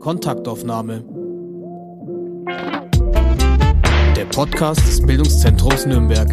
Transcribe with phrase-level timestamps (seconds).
[0.00, 1.04] Kontaktaufnahme.
[4.16, 6.30] Der Podcast des Bildungszentrums Nürnberg.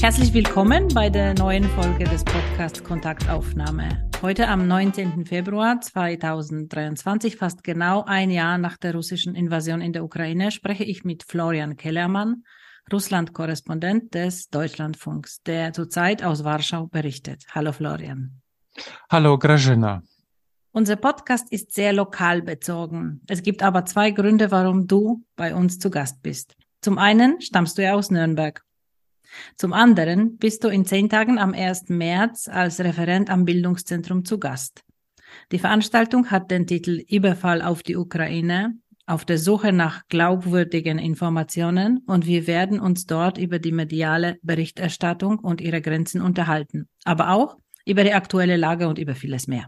[0.00, 4.10] Herzlich willkommen bei der neuen Folge des Podcasts Kontaktaufnahme.
[4.20, 5.24] Heute am 19.
[5.24, 11.04] Februar 2023, fast genau ein Jahr nach der russischen Invasion in der Ukraine, spreche ich
[11.04, 12.44] mit Florian Kellermann,
[12.90, 17.44] Russland-Korrespondent des Deutschlandfunks, der zurzeit aus Warschau berichtet.
[17.50, 18.40] Hallo Florian.
[19.10, 20.02] Hallo Grażyna.
[20.72, 23.20] Unser Podcast ist sehr lokal bezogen.
[23.28, 26.56] Es gibt aber zwei Gründe, warum du bei uns zu Gast bist.
[26.80, 28.64] Zum einen stammst du ja aus Nürnberg
[29.56, 31.88] zum anderen bist du in zehn Tagen am 1.
[31.88, 34.84] März als Referent am Bildungszentrum zu Gast.
[35.50, 38.76] Die Veranstaltung hat den Titel Überfall auf die Ukraine
[39.12, 45.38] auf der Suche nach glaubwürdigen Informationen und wir werden uns dort über die mediale Berichterstattung
[45.38, 49.66] und ihre Grenzen unterhalten, aber auch über die aktuelle Lage und über vieles mehr.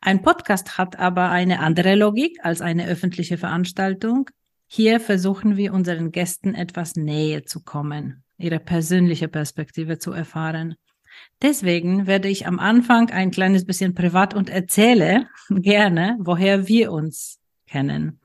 [0.00, 4.30] Ein Podcast hat aber eine andere Logik als eine öffentliche Veranstaltung.
[4.66, 10.74] Hier versuchen wir unseren Gästen etwas näher zu kommen ihre persönliche Perspektive zu erfahren.
[11.42, 17.38] Deswegen werde ich am Anfang ein kleines bisschen privat und erzähle gerne, woher wir uns
[17.66, 18.19] kennen.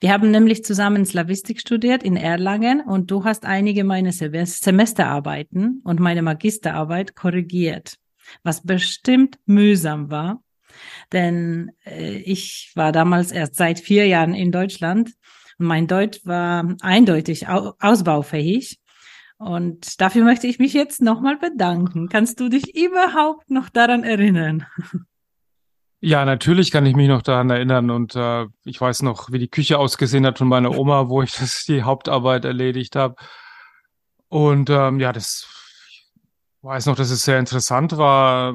[0.00, 6.00] Wir haben nämlich zusammen Slavistik studiert in Erlangen und du hast einige meiner Semesterarbeiten und
[6.00, 7.96] meine Magisterarbeit korrigiert,
[8.42, 10.42] was bestimmt mühsam war,
[11.12, 15.12] denn äh, ich war damals erst seit vier Jahren in Deutschland
[15.58, 18.80] und mein Deutsch war eindeutig ausbaufähig
[19.38, 22.08] und dafür möchte ich mich jetzt nochmal bedanken.
[22.08, 24.66] Kannst du dich überhaupt noch daran erinnern?
[26.04, 29.46] Ja, natürlich kann ich mich noch daran erinnern und äh, ich weiß noch, wie die
[29.46, 33.14] Küche ausgesehen hat von meiner Oma, wo ich das die Hauptarbeit erledigt habe.
[34.28, 35.46] Und ähm, ja, das
[36.58, 38.52] ich weiß noch, dass es sehr interessant war,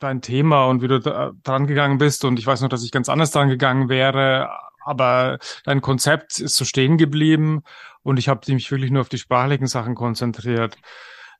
[0.00, 2.24] dein Thema und wie du da, dran gegangen bist.
[2.24, 4.50] Und ich weiß noch, dass ich ganz anders dran gegangen wäre,
[4.84, 7.62] aber dein Konzept ist so stehen geblieben
[8.02, 10.76] und ich habe mich wirklich nur auf die sprachlichen Sachen konzentriert.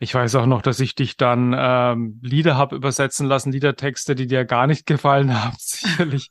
[0.02, 4.26] Ich weiß auch noch, dass ich dich dann ähm, Lieder habe übersetzen lassen, Liedertexte, die
[4.26, 6.30] dir gar nicht gefallen haben, sicherlich.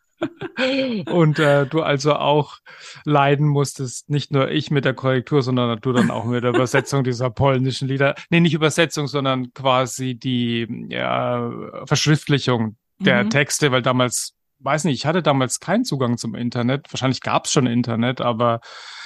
[1.05, 2.57] und äh, du also auch
[3.05, 7.03] leiden musstest, nicht nur ich mit der Korrektur, sondern du dann auch mit der Übersetzung
[7.03, 8.15] dieser polnischen Lieder.
[8.31, 11.51] Nee, nicht Übersetzung, sondern quasi die ja,
[11.85, 13.29] Verschriftlichung der mhm.
[13.29, 16.91] Texte, weil damals weiß nicht, ich hatte damals keinen Zugang zum Internet.
[16.91, 18.61] Wahrscheinlich gab es schon Internet, aber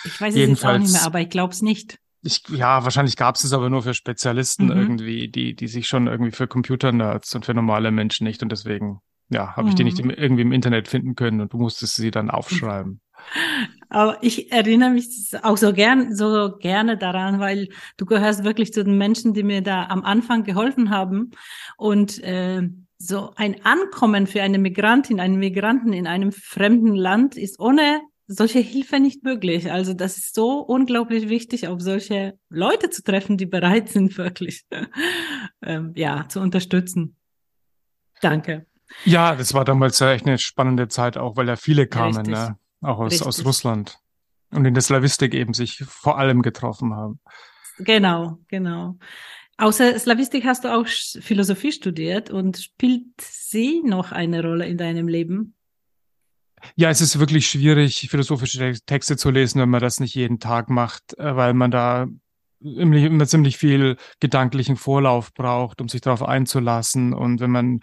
[0.05, 1.99] ich weiß es jetzt auch nicht mehr, aber ich glaube es nicht.
[2.23, 4.71] Ich, ja, wahrscheinlich gab es es aber nur für Spezialisten mhm.
[4.71, 8.41] irgendwie, die, die sich schon irgendwie für Computernerds und für normale Menschen nicht.
[8.41, 10.11] Und deswegen, ja, habe ich die nicht mhm.
[10.11, 13.01] im, irgendwie im Internet finden können und du musstest sie dann aufschreiben.
[13.89, 15.07] Aber ich erinnere mich
[15.43, 17.67] auch so gern, so gerne daran, weil
[17.97, 21.31] du gehörst wirklich zu den Menschen, die mir da am Anfang geholfen haben.
[21.77, 27.59] Und äh, so ein Ankommen für eine Migrantin, einen Migranten in einem fremden Land ist
[27.59, 29.71] ohne solche Hilfe nicht möglich.
[29.71, 34.65] Also das ist so unglaublich wichtig, auf solche Leute zu treffen, die bereit sind, wirklich
[35.61, 37.15] ähm, ja zu unterstützen.
[38.21, 38.65] Danke.
[39.05, 42.57] Ja, das war damals echt eine spannende Zeit auch, weil ja viele kamen, ne?
[42.81, 43.97] auch aus, aus Russland
[44.51, 47.19] und in der Slawistik eben sich vor allem getroffen haben.
[47.79, 48.97] Genau, genau.
[49.57, 55.07] Außer Slavistik hast du auch Philosophie studiert und spielt sie noch eine Rolle in deinem
[55.07, 55.55] Leben?
[56.75, 60.69] Ja, es ist wirklich schwierig, philosophische Texte zu lesen, wenn man das nicht jeden Tag
[60.69, 62.07] macht, äh, weil man da
[62.63, 67.13] immer ziemlich viel gedanklichen Vorlauf braucht, um sich darauf einzulassen.
[67.13, 67.81] Und wenn man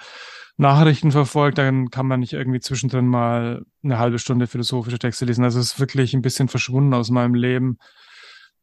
[0.57, 5.45] Nachrichten verfolgt, dann kann man nicht irgendwie zwischendrin mal eine halbe Stunde philosophische Texte lesen.
[5.45, 7.79] Also es ist wirklich ein bisschen verschwunden aus meinem Leben.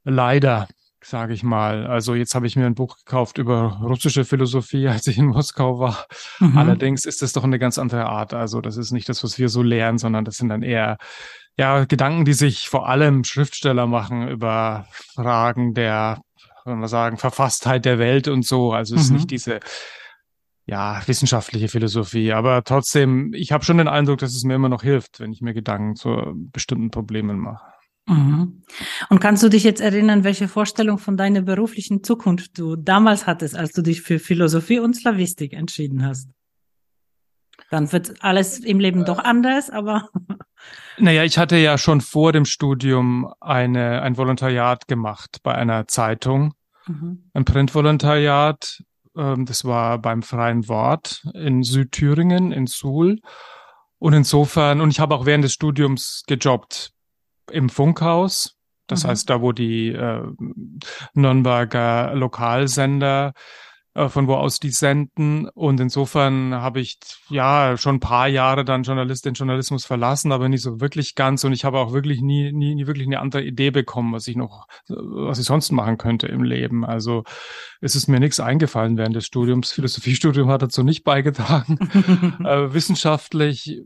[0.03, 0.67] Leider
[1.03, 1.87] sage ich mal.
[1.87, 5.79] Also jetzt habe ich mir ein Buch gekauft über russische Philosophie, als ich in Moskau
[5.79, 6.05] war.
[6.39, 6.57] Mhm.
[6.57, 8.33] Allerdings ist das doch eine ganz andere Art.
[8.33, 10.97] Also das ist nicht das, was wir so lernen, sondern das sind dann eher
[11.57, 16.21] ja Gedanken, die sich vor allem Schriftsteller machen über Fragen der,
[16.65, 18.73] wenn wir sagen, Verfasstheit der Welt und so.
[18.73, 19.05] Also es mhm.
[19.05, 19.59] ist nicht diese
[20.67, 22.33] ja, wissenschaftliche Philosophie.
[22.33, 25.41] Aber trotzdem, ich habe schon den Eindruck, dass es mir immer noch hilft, wenn ich
[25.41, 27.65] mir Gedanken zu bestimmten Problemen mache.
[28.07, 28.63] Mhm.
[29.09, 33.55] Und kannst du dich jetzt erinnern, welche Vorstellung von deiner beruflichen Zukunft du damals hattest,
[33.55, 36.29] als du dich für Philosophie und Slavistik entschieden hast?
[37.69, 40.09] Dann wird alles im Leben doch anders, aber.
[40.99, 46.55] Naja, ich hatte ja schon vor dem Studium eine, ein Volontariat gemacht bei einer Zeitung,
[46.87, 47.29] mhm.
[47.33, 48.83] ein Printvolontariat.
[49.15, 53.19] Ähm, das war beim Freien Wort in Südthüringen, in Suhl.
[53.99, 56.91] Und insofern, und ich habe auch während des Studiums gejobbt
[57.51, 58.55] im Funkhaus
[58.87, 59.07] Das Mhm.
[59.09, 60.21] heißt, da wo die äh,
[61.13, 63.33] Nürnberger Lokalsender
[63.97, 65.49] äh, von wo aus die senden.
[65.49, 66.99] Und insofern habe ich
[67.29, 71.43] ja schon ein paar Jahre dann Journalist, den Journalismus verlassen, aber nicht so wirklich ganz.
[71.43, 74.35] Und ich habe auch wirklich nie, nie, nie wirklich eine andere Idee bekommen, was ich
[74.35, 76.85] noch, was ich sonst machen könnte im Leben.
[76.85, 77.23] Also
[77.81, 79.71] es ist mir nichts eingefallen während des Studiums.
[79.71, 81.77] Philosophiestudium hat dazu nicht beigetragen.
[82.45, 83.81] äh, wissenschaftlich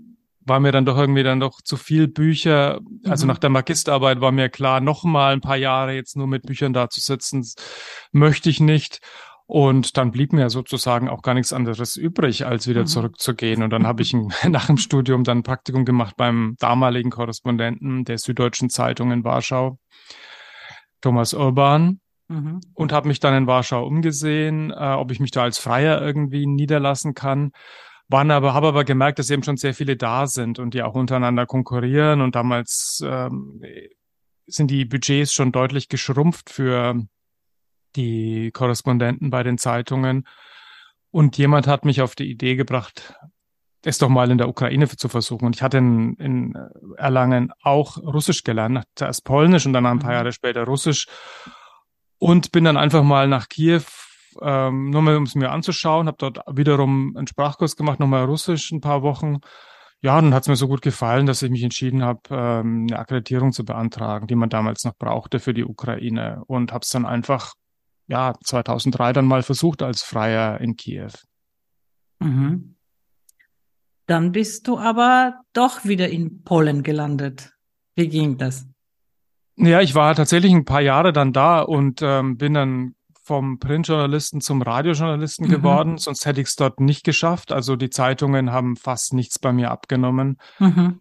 [0.46, 2.80] war mir dann doch irgendwie dann doch zu viel Bücher.
[3.06, 3.28] Also Mhm.
[3.30, 6.74] nach der Magisterarbeit war mir klar, noch mal ein paar Jahre jetzt nur mit Büchern
[6.74, 7.46] da zu sitzen,
[8.12, 9.00] möchte ich nicht.
[9.46, 12.88] Und dann blieb mir sozusagen auch gar nichts anderes übrig, als wieder Mhm.
[12.88, 13.64] zurückzugehen.
[13.64, 14.14] Und dann habe ich
[14.50, 19.78] nach dem Studium dann ein Praktikum gemacht beim damaligen Korrespondenten der Süddeutschen Zeitung in Warschau,
[21.02, 22.00] Thomas Urban
[22.30, 22.62] Mhm.
[22.76, 26.48] und habe mich dann in Warschau umgesehen, äh, ob ich mich da als Freier irgendwie
[26.48, 27.52] niederlassen kann.
[28.12, 30.96] Waren aber, habe aber gemerkt, dass eben schon sehr viele da sind und die auch
[30.96, 32.22] untereinander konkurrieren.
[32.22, 33.62] Und damals ähm,
[34.48, 36.96] sind die Budgets schon deutlich geschrumpft für
[37.96, 40.28] die Korrespondenten bei den Zeitungen.
[41.12, 43.16] Und jemand hat mich auf die Idee gebracht,
[43.84, 45.46] es doch mal in der Ukraine zu versuchen.
[45.46, 46.58] Und ich hatte in, in
[46.98, 50.16] Erlangen auch Russisch gelernt, zuerst Polnisch und dann ein paar Mhm.
[50.18, 51.08] Jahre später Russisch.
[52.18, 53.82] Und bin dann einfach mal nach Kiew,
[54.42, 58.72] ähm, nur mal um es mir anzuschauen, habe dort wiederum einen Sprachkurs gemacht, nochmal Russisch
[58.72, 59.40] ein paar Wochen.
[60.02, 63.00] Ja, dann hat es mir so gut gefallen, dass ich mich entschieden habe, ähm, eine
[63.00, 66.44] Akkreditierung zu beantragen, die man damals noch brauchte für die Ukraine.
[66.48, 67.54] Und habe es dann einfach,
[68.08, 71.12] ja, 2003 dann mal versucht als Freier in Kiew.
[72.20, 72.76] Mhm.
[74.08, 77.54] Dann bist du aber doch wieder in Polen gelandet.
[77.96, 78.68] Wie ging das?
[79.56, 82.96] Ja, ich war tatsächlich ein paar Jahre dann da und ähm, bin dann
[83.32, 85.52] vom Printjournalisten zum Radiojournalisten Mhm.
[85.52, 87.54] geworden, sonst hätte ich es dort nicht geschafft.
[87.54, 90.36] Also die Zeitungen haben fast nichts bei mir abgenommen.
[90.60, 91.00] Mhm.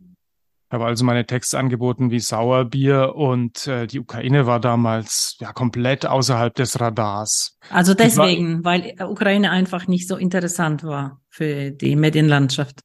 [0.69, 5.53] Ich habe also meine Texte angeboten wie Sauerbier und äh, die Ukraine war damals ja
[5.53, 7.59] komplett außerhalb des Radars.
[7.71, 12.83] Also Ich war- deswegen, weil Ukraine einfach nicht so interessant war für die Medienlandschaft.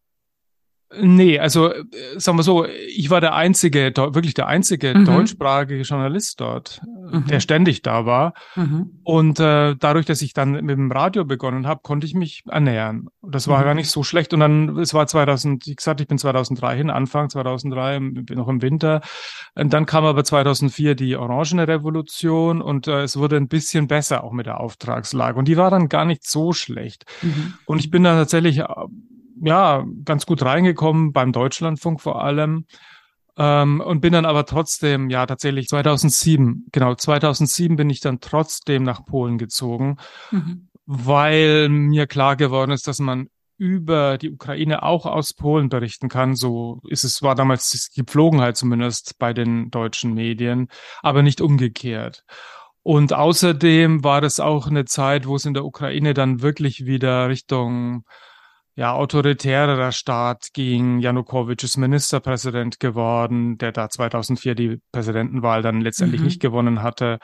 [1.02, 1.84] Nee, also äh,
[2.18, 5.06] sagen wir so, ich war der einzige, wirklich der einzige Mhm.
[5.06, 6.82] deutschsprachige Journalist dort,
[7.12, 7.28] äh, Mhm.
[7.28, 8.34] der ständig da war.
[8.56, 9.00] Mhm.
[9.04, 13.08] Und äh, dadurch, dass ich dann mit dem Radio begonnen habe, konnte ich mich ernähren.
[13.22, 13.64] Das war Mhm.
[13.66, 14.34] gar nicht so schlecht.
[14.34, 18.48] Und dann, es war 2000, wie gesagt, ich bin 2003 hin, Anfang 2003, im- noch
[18.48, 19.02] im Winter.
[19.56, 24.24] Und dann kam aber 2004 die Orangene Revolution und äh, es wurde ein bisschen besser
[24.24, 25.38] auch mit der Auftragslage.
[25.38, 27.06] Und die war dann gar nicht so schlecht.
[27.22, 27.54] Mhm.
[27.66, 28.66] Und ich bin dann tatsächlich, äh,
[29.42, 32.66] ja, ganz gut reingekommen, beim Deutschlandfunk vor allem.
[33.38, 38.84] Ähm, und bin dann aber trotzdem, ja, tatsächlich 2007, genau, 2007 bin ich dann trotzdem
[38.84, 39.98] nach Polen gezogen,
[40.32, 40.70] Mhm.
[40.86, 43.28] weil mir klar geworden ist, dass man
[43.58, 46.36] über die Ukraine auch aus Polen berichten kann.
[46.36, 50.68] So ist es, war damals die Gepflogenheit zumindest bei den deutschen Medien,
[51.02, 52.24] aber nicht umgekehrt.
[52.84, 57.30] Und außerdem war das auch eine Zeit, wo es in der Ukraine dann wirklich wieder
[57.30, 58.04] Richtung
[58.76, 61.00] ja, autoritärerer Staat ging.
[61.00, 66.26] Janukowitsch ist Ministerpräsident geworden, der da 2004 die Präsidentenwahl dann letztendlich Mhm.
[66.28, 67.20] nicht gewonnen hatte.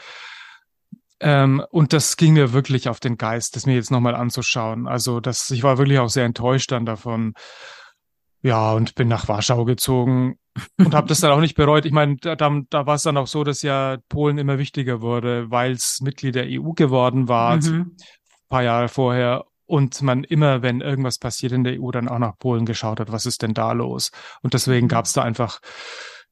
[1.19, 4.87] Ähm, und das ging mir wirklich auf den Geist, das mir jetzt nochmal anzuschauen.
[4.87, 7.33] Also das, ich war wirklich auch sehr enttäuscht dann davon.
[8.41, 10.37] Ja, und bin nach Warschau gezogen
[10.79, 11.85] und habe das dann auch nicht bereut.
[11.85, 15.51] Ich meine, da, da, war es dann auch so, dass ja Polen immer wichtiger wurde,
[15.51, 17.95] weil es Mitglied der EU geworden war, ein Mhm.
[18.49, 19.45] paar Jahre vorher.
[19.71, 23.09] Und man immer, wenn irgendwas passiert in der EU, dann auch nach Polen geschaut hat,
[23.09, 24.11] was ist denn da los?
[24.41, 24.89] Und deswegen Mhm.
[24.89, 25.61] gab es da einfach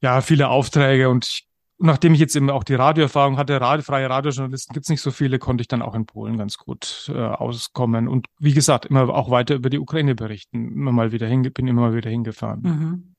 [0.01, 4.09] ja viele Aufträge und ich, nachdem ich jetzt eben auch die Radioerfahrung hatte, radio, freie
[4.09, 8.09] Radiojournalisten gibt's nicht so viele, konnte ich dann auch in Polen ganz gut äh, auskommen.
[8.09, 10.73] Und wie gesagt, immer auch weiter über die Ukraine berichten.
[10.73, 12.61] Immer mal wieder hinge bin immer mal wieder hingefahren.
[12.61, 13.15] Mhm.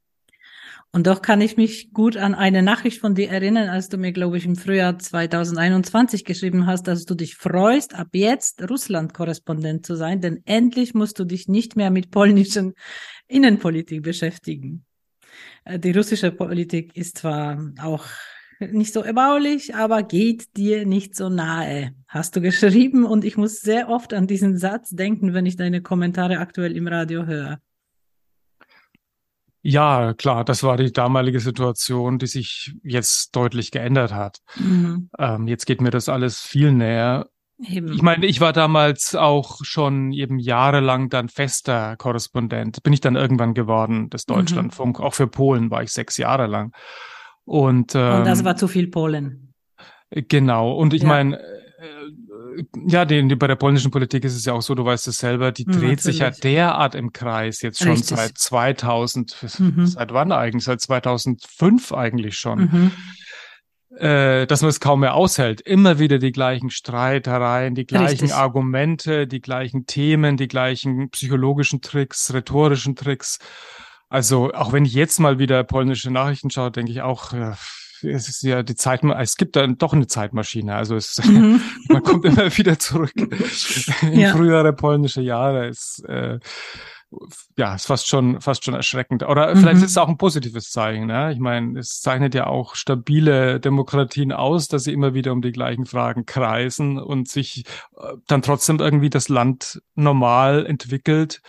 [0.93, 4.13] Und doch kann ich mich gut an eine Nachricht von dir erinnern, als du mir,
[4.13, 9.95] glaube ich, im Frühjahr 2021 geschrieben hast, dass du dich freust, ab jetzt Russland-Korrespondent zu
[9.95, 12.75] sein, denn endlich musst du dich nicht mehr mit polnischen
[13.29, 14.85] Innenpolitik beschäftigen.
[15.65, 18.07] Äh, Die russische Politik ist zwar auch
[18.59, 23.05] nicht so erbaulich, aber geht dir nicht so nahe, hast du geschrieben.
[23.05, 26.89] Und ich muss sehr oft an diesen Satz denken, wenn ich deine Kommentare aktuell im
[26.89, 27.61] Radio höre.
[29.63, 34.39] Ja, klar, das war die damalige Situation, die sich jetzt deutlich geändert hat.
[34.57, 35.11] Mhm.
[35.19, 37.29] Ähm, jetzt geht mir das alles viel näher.
[37.63, 37.93] Eben.
[37.93, 42.83] Ich meine, ich war damals auch schon eben jahrelang dann fester Korrespondent.
[42.83, 44.33] Bin ich dann irgendwann geworden des Mhm.
[44.35, 44.99] Deutschlandfunk.
[44.99, 46.73] Auch für Polen war ich sechs Jahre lang.
[47.45, 49.53] Und, ähm, Und das war zu viel Polen.
[50.11, 50.73] genau.
[50.73, 51.09] Und ich Ja.
[51.09, 51.39] meine,
[52.87, 55.19] ja, die, die, bei der polnischen Politik ist es ja auch so, du weißt es
[55.19, 56.41] selber, die Hm, dreht sich ja natürlich.
[56.41, 58.17] derart im Kreis jetzt schon Richtig.
[58.17, 59.37] seit 2000.
[59.59, 59.87] Mhm.
[59.87, 60.65] Seit wann eigentlich?
[60.65, 62.61] Seit 2005 eigentlich schon.
[62.61, 62.93] Mhm.
[63.99, 65.61] äh, dass man es kaum mehr aushält.
[65.61, 68.35] Immer wieder die gleichen Streitereien, die gleichen Richtig.
[68.35, 73.39] Argumente, die gleichen Themen, die gleichen psychologischen Tricks, rhetorischen Tricks.
[74.09, 77.57] Also auch wenn ich jetzt mal wieder polnische Nachrichten schaue, denke ich auch, ja,
[78.03, 80.75] es ist ja die Zeit, es gibt dann doch eine Zeitmaschine.
[80.75, 81.61] Also es, Mhm.
[81.89, 83.13] man kommt immer wieder zurück
[84.03, 84.33] in Ja.
[84.33, 85.67] frühere polnische Jahre.
[85.69, 86.39] Es, äh,
[87.57, 89.25] ja, ist fast schon, fast schon erschreckend.
[89.25, 89.59] Oder Mhm.
[89.61, 91.07] vielleicht ist es auch ein positives Zeichen.
[91.07, 91.33] Ne?
[91.33, 95.51] Ich meine, es zeichnet ja auch stabile Demokratien aus, dass sie immer wieder um die
[95.53, 97.65] gleichen Fragen kreisen und sich
[97.99, 101.43] äh, dann trotzdem irgendwie das Land normal entwickelt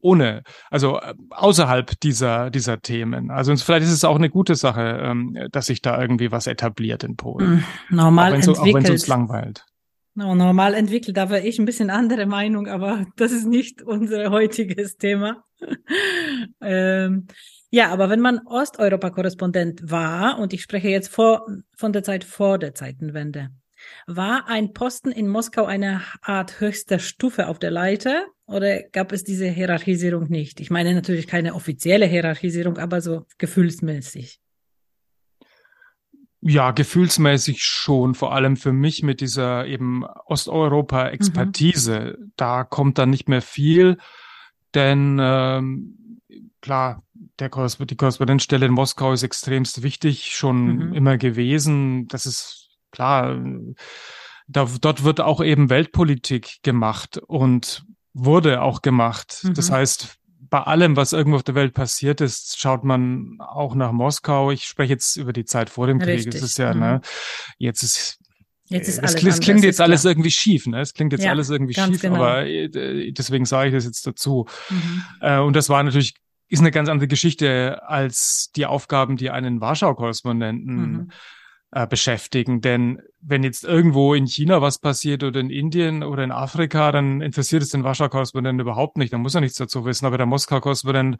[0.00, 3.30] ohne, also äh, außerhalb dieser, dieser Themen.
[3.30, 7.04] Also vielleicht ist es auch eine gute Sache, ähm, dass sich da irgendwie was etabliert
[7.04, 7.50] in Polen.
[7.50, 7.64] Mhm.
[7.90, 9.06] Normal auch wenn es auch wenn's uns entwickelt.
[9.08, 9.66] langweilt.
[10.14, 14.30] No, normal entwickelt, da wäre ich ein bisschen andere Meinung, aber das ist nicht unser
[14.30, 15.44] heutiges Thema.
[16.60, 17.28] ähm,
[17.70, 22.58] ja, aber wenn man Osteuropa-Korrespondent war, und ich spreche jetzt vor, von der Zeit vor
[22.58, 23.50] der Zeitenwende,
[24.06, 29.24] war ein Posten in Moskau eine Art höchster Stufe auf der Leiter oder gab es
[29.24, 30.60] diese Hierarchisierung nicht?
[30.60, 34.40] Ich meine natürlich keine offizielle Hierarchisierung, aber so gefühlsmäßig.
[36.40, 42.16] Ja, gefühlsmäßig schon, vor allem für mich mit dieser eben Osteuropa-Expertise.
[42.36, 43.98] Da kommt dann nicht mehr viel,
[44.74, 46.20] denn ähm,
[46.60, 47.02] klar,
[47.38, 50.94] der Korresp die Korrespondenzstelle in Moskau ist extremst wichtig, schon Mhm.
[50.94, 52.06] immer gewesen.
[52.08, 52.57] Das ist
[52.92, 53.38] klar,
[54.46, 59.46] da, dort wird auch eben Weltpolitik gemacht und wurde auch gemacht.
[59.54, 59.74] Das Mhm.
[59.74, 60.14] heißt,
[60.50, 64.50] bei allem, was irgendwo auf der Welt passiert ist, schaut man auch nach Moskau.
[64.50, 66.16] Ich spreche jetzt über die Zeit vor dem Krieg.
[66.18, 66.36] Richtig.
[66.36, 66.80] Es ist ja, Mhm.
[66.80, 67.00] ne,
[67.58, 68.18] jetzt ist
[68.70, 70.12] Jetzt ist es, alles klingt- es klingt ist jetzt alles klar.
[70.12, 70.80] irgendwie schief, ne?
[70.82, 72.16] Es klingt jetzt Ja, alles irgendwie schief, genau.
[72.16, 74.44] aber äh, deswegen sage ich das jetzt dazu.
[74.68, 75.02] Mhm.
[75.22, 76.14] Äh, und das war natürlich,
[76.48, 81.10] ist eine ganz andere Geschichte als die Aufgaben, die einen Warschau-Korrespondenten Mhm.
[81.70, 82.60] Äh, beschäftigen.
[82.60, 87.20] Denn wenn jetzt irgendwo in China was passiert oder in Indien oder in Afrika, dann
[87.20, 89.12] interessiert es den Warschau-Korrespondenten überhaupt nicht.
[89.12, 90.06] Dann muss er nichts dazu wissen.
[90.06, 91.18] Aber der Moskau-Korrespondent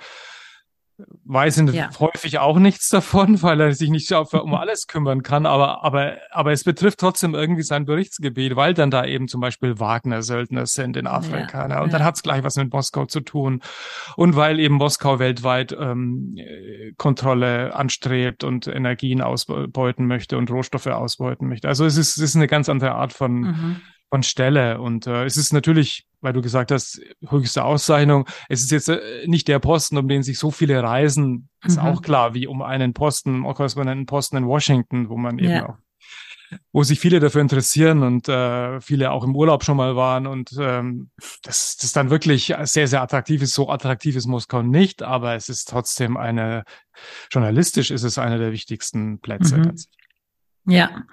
[1.24, 1.90] weiß Ja.
[2.00, 4.08] häufig auch nichts davon, weil er sich nicht
[4.42, 5.46] um alles kümmern kann.
[5.46, 9.78] Aber, aber, aber es betrifft trotzdem irgendwie sein Berichtsgebiet, weil dann da eben zum Beispiel
[9.78, 11.68] Wagner-Söldner sind in Afrika.
[11.68, 11.82] ne?
[11.82, 12.06] Und dann ja.
[12.06, 13.62] hat es gleich was mit Moskau zu tun.
[14.16, 20.86] Und weil eben Moskau weltweit ähm, äh, Kontrolle anstrebt und Energien ausbeuten möchte und Rohstoffe
[20.86, 21.68] ausbeuten möchte.
[21.68, 23.80] Also es ist, es ist eine ganz andere Art von, Mhm.
[24.10, 24.80] Von Stelle.
[24.80, 29.00] Und äh, es ist natürlich, weil du gesagt hast, höchste Auszeichnung, es ist jetzt äh,
[29.26, 31.82] nicht der Posten, um den sich so viele reisen, ist Mhm.
[31.84, 35.68] auch klar, wie um einen Posten, Korrespondentenposten in Washington, wo man eben Ja.
[35.68, 35.76] auch
[36.72, 40.56] wo sich viele dafür interessieren und äh, viele auch im Urlaub schon mal waren und
[40.58, 41.10] ähm,
[41.42, 43.52] das, das dann wirklich sehr, sehr attraktiv ist.
[43.52, 46.64] So attraktiv ist Moskau nicht, aber es ist trotzdem eine,
[47.30, 49.58] journalistisch ist es einer der wichtigsten Plätze.
[49.58, 49.74] Mhm.
[50.70, 51.04] Ja,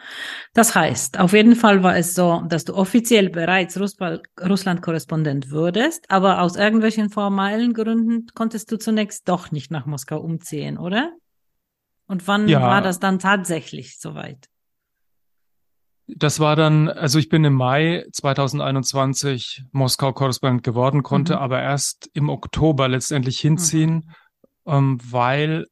[0.53, 6.11] das heißt, auf jeden Fall war es so, dass du offiziell bereits Russland- Russland-Korrespondent würdest,
[6.11, 11.11] aber aus irgendwelchen formalen Gründen konntest du zunächst doch nicht nach Moskau umziehen, oder?
[12.07, 12.61] Und wann Ja.
[12.61, 14.47] war das dann tatsächlich soweit?
[16.07, 21.39] Das war dann, also ich bin im Mai 2021 Moskau-Korrespondent geworden, konnte Mhm.
[21.39, 24.11] aber erst im Oktober letztendlich hinziehen,
[24.67, 25.65] ähm, weil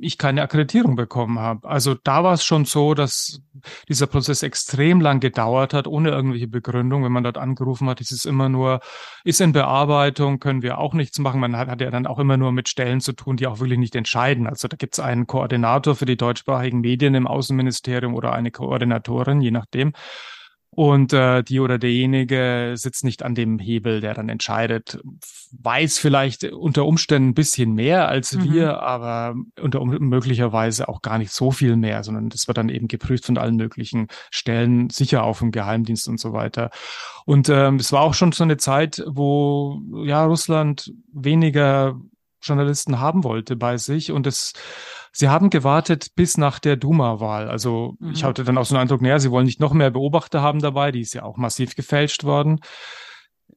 [0.00, 1.68] ich keine Akkreditierung bekommen habe.
[1.68, 3.42] Also da war es schon so, dass
[3.88, 7.04] dieser Prozess extrem lang gedauert hat, ohne irgendwelche Begründung.
[7.04, 8.80] Wenn man dort angerufen hat, ist es immer nur,
[9.24, 11.40] ist in Bearbeitung, können wir auch nichts machen.
[11.40, 13.78] Man hat, hat ja dann auch immer nur mit Stellen zu tun, die auch wirklich
[13.78, 14.46] nicht entscheiden.
[14.46, 19.42] Also da gibt es einen Koordinator für die deutschsprachigen Medien im Außenministerium oder eine Koordinatorin,
[19.42, 19.92] je nachdem.
[20.76, 24.98] Und äh, die oder derjenige sitzt nicht an dem Hebel, der dann entscheidet,
[25.62, 28.52] weiß vielleicht unter Umständen ein bisschen mehr als Mhm.
[28.52, 32.68] wir, aber unter um, möglicherweise auch gar nicht so viel mehr, sondern das wird dann
[32.68, 36.70] eben geprüft von allen möglichen Stellen, sicher auch im Geheimdienst und so weiter.
[37.24, 42.00] Und ähm, es war auch schon so eine Zeit, wo ja Russland weniger
[42.44, 44.52] Journalisten haben wollte bei sich und es
[45.16, 47.48] Sie haben gewartet bis nach der Duma-Wahl.
[47.48, 48.10] Also Mhm.
[48.10, 50.58] ich hatte dann auch so einen Eindruck, naja, sie wollen nicht noch mehr Beobachter haben
[50.58, 52.58] dabei, die ist ja auch massiv gefälscht worden.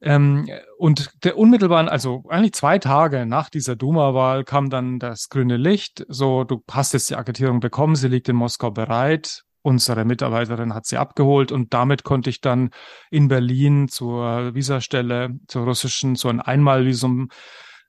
[0.00, 5.56] Ähm, und der unmittelbaren, also eigentlich zwei Tage nach dieser Duma-Wahl kam dann das grüne
[5.56, 6.06] Licht.
[6.08, 9.42] So, du hast jetzt die Akkreditierung bekommen, sie liegt in Moskau bereit.
[9.62, 12.70] Unsere Mitarbeiterin hat sie abgeholt und damit konnte ich dann
[13.10, 17.30] in Berlin zur Visastelle, zur russischen, so ein Einmalvisum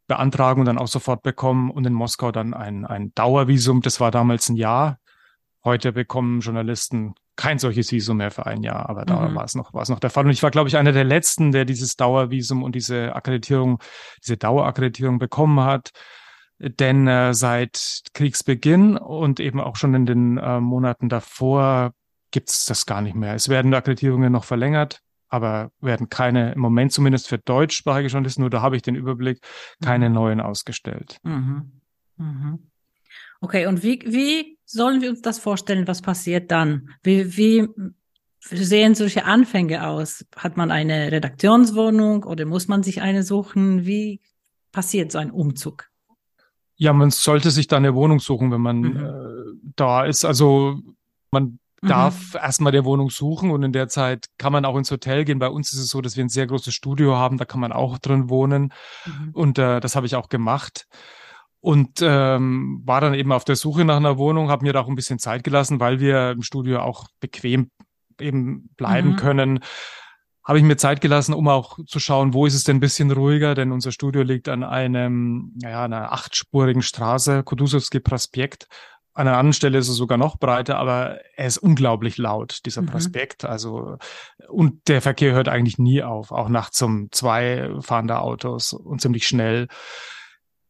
[0.09, 3.81] beantragen und dann auch sofort bekommen und in Moskau dann ein, ein Dauervisum.
[3.81, 4.97] Das war damals ein Jahr.
[5.63, 9.35] Heute bekommen Journalisten kein solches Visum mehr für ein Jahr, aber da Mhm.
[9.35, 10.25] war es noch, war es noch der Fall.
[10.25, 13.79] Und ich war, glaube ich, einer der letzten, der dieses Dauervisum und diese Akkreditierung,
[14.21, 15.91] diese Dauerakkreditierung bekommen hat.
[16.57, 21.93] Denn äh, seit Kriegsbeginn und eben auch schon in den äh, Monaten davor
[22.31, 23.35] gibt's das gar nicht mehr.
[23.35, 28.49] Es werden Akkreditierungen noch verlängert, aber werden keine, im Moment zumindest für deutschsprachige Journalisten, nur
[28.49, 29.39] da habe ich den Überblick,
[29.81, 31.17] keine neuen ausgestellt.
[31.23, 31.71] Mhm.
[32.17, 32.59] Mhm.
[33.41, 35.87] Okay, und wie, wie sollen wir uns das vorstellen?
[35.87, 36.89] Was passiert dann?
[37.03, 37.69] Wie, wie
[38.41, 40.25] sehen solche Anfänge aus?
[40.35, 43.85] Hat man eine Redaktionswohnung oder muss man sich eine suchen?
[43.85, 44.21] Wie
[44.71, 45.89] passiert so ein Umzug?
[46.75, 48.97] Ja, man sollte sich da eine Wohnung suchen, wenn man Mhm.
[48.97, 50.25] äh, da ist.
[50.25, 50.79] Also
[51.31, 55.25] man darf erstmal die Wohnung suchen und in der Zeit kann man auch ins Hotel
[55.25, 55.39] gehen.
[55.39, 57.71] Bei uns ist es so, dass wir ein sehr großes Studio haben, da kann man
[57.71, 58.73] auch drin wohnen.
[59.05, 59.29] Mhm.
[59.33, 60.87] Und äh, das habe ich auch gemacht.
[61.61, 64.87] Und ähm, war dann eben auf der Suche nach einer Wohnung, habe mir da auch
[64.87, 67.69] ein bisschen Zeit gelassen, weil wir im Studio auch bequem
[68.19, 69.15] eben bleiben Mhm.
[69.17, 69.59] können.
[70.45, 73.11] Habe ich mir Zeit gelassen, um auch zu schauen, wo ist es denn ein bisschen
[73.11, 78.67] ruhiger, denn unser Studio liegt an einem, ja, einer achtspurigen Straße, Kudusowski Prospekt.
[79.13, 82.81] An einer anderen Stelle ist es sogar noch breiter, aber er ist unglaublich laut, dieser
[82.83, 82.87] Mhm.
[82.87, 83.43] Prospekt.
[83.45, 83.97] Also,
[84.47, 86.31] und der Verkehr hört eigentlich nie auf.
[86.31, 89.67] Auch nachts um zwei fahren da Autos und ziemlich schnell.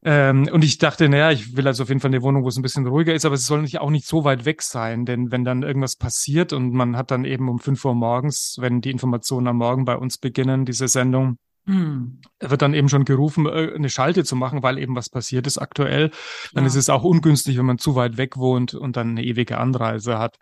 [0.01, 2.55] Ähm, und ich dachte, naja, ich will also auf jeden Fall eine Wohnung, wo es
[2.55, 5.29] ein bisschen ruhiger ist, aber es soll nicht, auch nicht so weit weg sein, denn
[5.31, 8.91] wenn dann irgendwas passiert und man hat dann eben um fünf Uhr morgens, wenn die
[8.91, 11.37] Informationen am Morgen bei uns beginnen, diese Sendung,
[11.69, 12.19] Hm.
[12.39, 15.57] wird dann eben schon gerufen, äh, eine Schalte zu machen, weil eben was passiert ist
[15.59, 16.09] aktuell.
[16.09, 16.65] Dann Klar.
[16.65, 20.17] ist es auch ungünstig, wenn man zu weit weg wohnt und dann eine ewige Anreise
[20.17, 20.37] hat.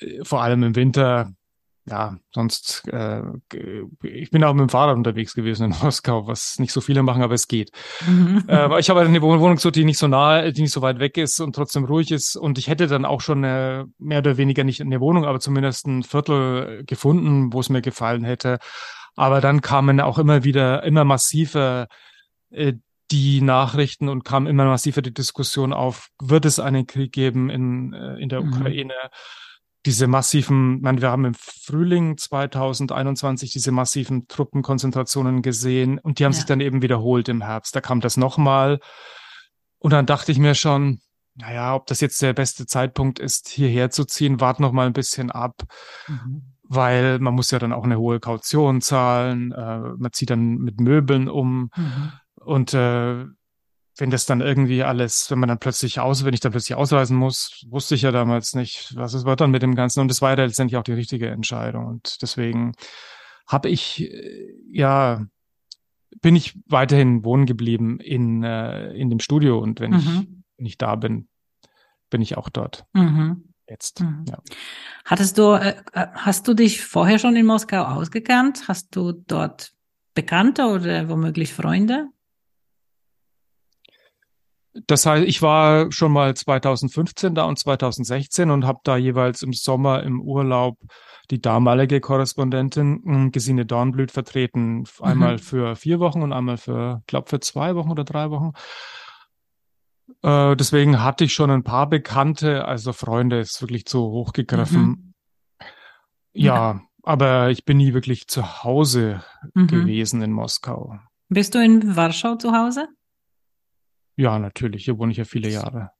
[0.00, 1.32] Äh, Vor allem im Winter.
[1.88, 3.22] Ja, sonst, äh,
[4.02, 7.22] ich bin auch mit dem Fahrrad unterwegs gewesen in Moskau, was nicht so viele machen,
[7.22, 7.70] aber es geht.
[8.06, 8.42] Mhm.
[8.48, 10.82] Äh, ich habe halt eine Wohn- Wohnung gesucht, die nicht so nahe, die nicht so
[10.82, 12.34] weit weg ist und trotzdem ruhig ist.
[12.36, 15.86] Und ich hätte dann auch schon eine, mehr oder weniger nicht eine Wohnung, aber zumindest
[15.86, 18.58] ein Viertel gefunden, wo es mir gefallen hätte.
[19.16, 21.88] Aber dann kamen auch immer wieder, immer massiver
[22.50, 22.74] äh,
[23.10, 27.92] die Nachrichten und kam immer massiver die Diskussion auf, wird es einen Krieg geben in,
[27.92, 28.52] äh, in der Mhm.
[28.52, 28.94] Ukraine?
[29.86, 36.32] Diese massiven, meine, wir haben im Frühling 2021 diese massiven Truppenkonzentrationen gesehen und die haben
[36.32, 36.36] Ja.
[36.36, 37.74] sich dann eben wiederholt im Herbst.
[37.76, 38.80] Da kam das nochmal.
[39.78, 40.98] Und dann dachte ich mir schon,
[41.36, 44.92] naja, ob das jetzt der beste Zeitpunkt ist, hierher zu ziehen, wart noch mal ein
[44.92, 45.62] bisschen ab
[46.08, 46.42] Mhm.
[46.68, 50.80] Weil man muss ja dann auch eine hohe Kaution zahlen, äh, man zieht dann mit
[50.80, 52.12] Möbeln um Mhm.
[52.44, 53.24] und äh,
[53.98, 57.16] wenn das dann irgendwie alles, wenn man dann plötzlich aus, wenn ich dann plötzlich ausreisen
[57.16, 60.20] muss, wusste ich ja damals nicht, was es wird dann mit dem Ganzen und das
[60.20, 62.72] war ja letztendlich auch die richtige Entscheidung und deswegen
[63.46, 65.24] habe ich äh, ja
[66.22, 70.44] bin ich weiterhin wohnen geblieben in äh, in dem Studio und wenn ich Mhm.
[70.58, 71.28] wenn ich da bin,
[72.10, 73.54] bin ich auch dort Mhm.
[73.68, 74.00] Jetzt.
[74.00, 74.24] Mhm.
[74.28, 74.38] Ja.
[75.04, 78.64] Hattest du, äh, äh, hast du dich vorher schon in Moskau ausgekannt?
[78.68, 79.72] Hast du dort
[80.14, 82.08] Bekannte oder womöglich Freunde?
[84.86, 89.54] Das heißt, ich war schon mal 2015 da und 2016 und habe da jeweils im
[89.54, 90.76] Sommer im Urlaub
[91.30, 94.84] die damalige Korrespondentin mh, Gesine Dornblüt vertreten.
[95.00, 95.38] Einmal Mhm.
[95.38, 98.52] für vier Wochen und einmal für, glaube für zwei Wochen oder drei Wochen.
[100.22, 104.82] Äh, deswegen hatte ich schon ein paar Bekannte, also Freunde ist wirklich zu hochgegriffen.
[104.82, 105.14] Mhm.
[106.32, 109.22] Ja, aber ich bin nie wirklich zu Hause
[109.54, 109.66] Mhm.
[109.68, 110.98] gewesen in Moskau.
[111.28, 112.88] Bist du in Warschau zu Hause?
[114.16, 114.84] Ja, natürlich.
[114.84, 115.90] Hier wohne ich ja viele Jahre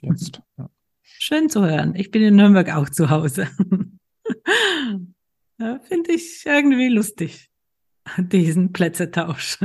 [0.00, 0.40] jetzt.
[0.56, 0.68] Ja.
[1.02, 1.94] Schön zu hören.
[1.94, 3.48] Ich bin in Nürnberg auch zu Hause.
[5.58, 7.48] Ja, Finde ich irgendwie lustig,
[8.18, 9.58] diesen Plätzetausch.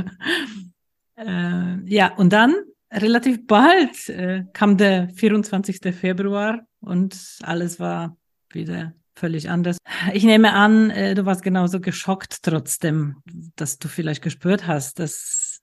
[1.16, 2.54] Äh, ja, und dann
[2.92, 5.94] relativ bald äh, kam der 24.
[5.94, 8.16] Februar und alles war
[8.50, 9.78] wieder völlig anders.
[10.12, 13.16] Ich nehme an, äh, du warst genauso geschockt trotzdem,
[13.56, 15.60] dass du vielleicht gespürt hast, dass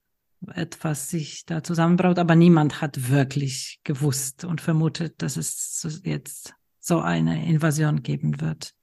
[0.54, 7.02] etwas sich da zusammenbraut, aber niemand hat wirklich gewusst und vermutet, dass es jetzt so
[7.02, 8.74] eine Invasion geben wird.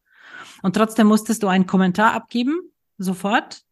[0.62, 2.60] Und trotzdem musstest du einen Kommentar abgeben,
[2.98, 3.62] sofort.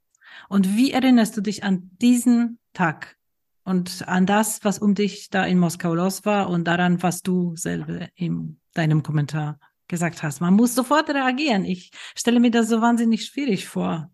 [0.48, 3.16] Und wie erinnerst du dich an diesen Tag
[3.64, 7.56] und an das, was um dich da in Moskau los war und daran, was du
[7.56, 10.40] selber in deinem Kommentar gesagt hast?
[10.40, 11.64] Man muss sofort reagieren.
[11.64, 14.10] Ich stelle mir das so wahnsinnig schwierig vor.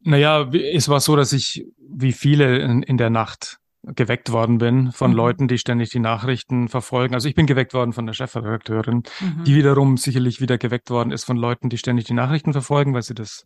[0.00, 4.92] Naja, es war so, dass ich, wie viele in, in der Nacht geweckt worden bin
[4.92, 5.16] von Mhm.
[5.16, 7.14] Leuten, die ständig die Nachrichten verfolgen.
[7.14, 9.44] Also ich bin geweckt worden von der Chefredakteurin, Mhm.
[9.44, 13.02] die wiederum sicherlich wieder geweckt worden ist von Leuten, die ständig die Nachrichten verfolgen, weil
[13.02, 13.44] sie das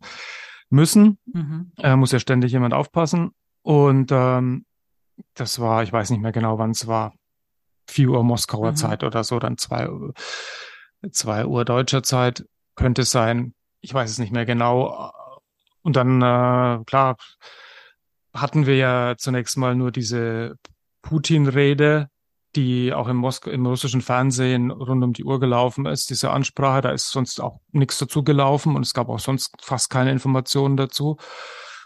[0.69, 1.17] müssen.
[1.25, 1.71] Mhm.
[1.77, 3.31] Äh, muss ja ständig jemand aufpassen.
[3.63, 4.65] Und ähm,
[5.33, 7.13] das war, ich weiß nicht mehr genau, wann es war,
[7.89, 8.75] 4 Uhr Moskauer Mhm.
[8.75, 10.13] Zeit oder so, dann 2 Uhr,
[11.11, 12.45] 2 Uhr deutscher Zeit
[12.75, 13.53] könnte es sein.
[13.81, 15.11] Ich weiß es nicht mehr genau.
[15.81, 17.17] Und dann, äh, klar,
[18.33, 20.55] hatten wir ja zunächst mal nur diese
[21.01, 22.09] Putin-Rede,
[22.55, 26.81] die auch im, Mosk im russischen Fernsehen rund um die Uhr gelaufen ist, diese Ansprache,
[26.81, 30.77] da ist sonst auch nichts dazu gelaufen und es gab auch sonst fast keine Informationen
[30.77, 31.17] dazu.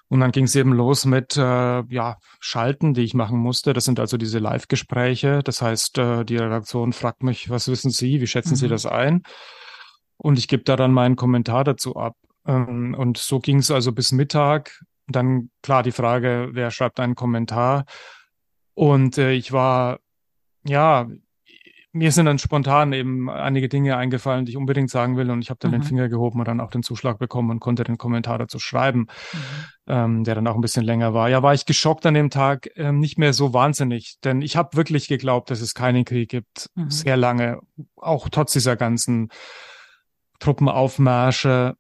[0.10, 3.74] Und dann ging es eben los mit äh, ja, Schalten, die ich machen musste.
[3.74, 5.42] Das sind also diese Live-Gespräche.
[5.44, 8.56] Das heißt, äh, die Redaktion fragt mich, was wissen Sie, wie schätzen mhm.
[8.56, 9.24] Sie das ein?
[10.16, 12.16] Und ich gebe da dann meinen Kommentar dazu ab.
[12.46, 14.82] Ähm, und so ging es also bis Mittag.
[15.08, 17.86] Dann klar die Frage, wer schreibt einen Kommentar?
[18.74, 20.00] Und äh, ich war,
[20.64, 21.08] ja,
[21.98, 25.30] mir sind dann spontan eben einige Dinge eingefallen, die ich unbedingt sagen will.
[25.32, 25.76] Und ich habe dann mhm.
[25.76, 29.00] den Finger gehoben und dann auch den Zuschlag bekommen und konnte den Kommentar dazu schreiben,
[29.00, 29.38] mhm.
[29.88, 31.30] ähm, der dann auch ein bisschen länger war.
[31.30, 34.78] Ja, war ich geschockt an dem Tag, ähm, nicht mehr so wahnsinnig, denn ich habe
[34.78, 36.90] wirklich geglaubt, dass es keinen Krieg gibt, mhm.
[36.90, 37.60] sehr lange,
[37.96, 39.30] auch trotz dieser ganzen
[40.40, 41.76] Truppenaufmärsche,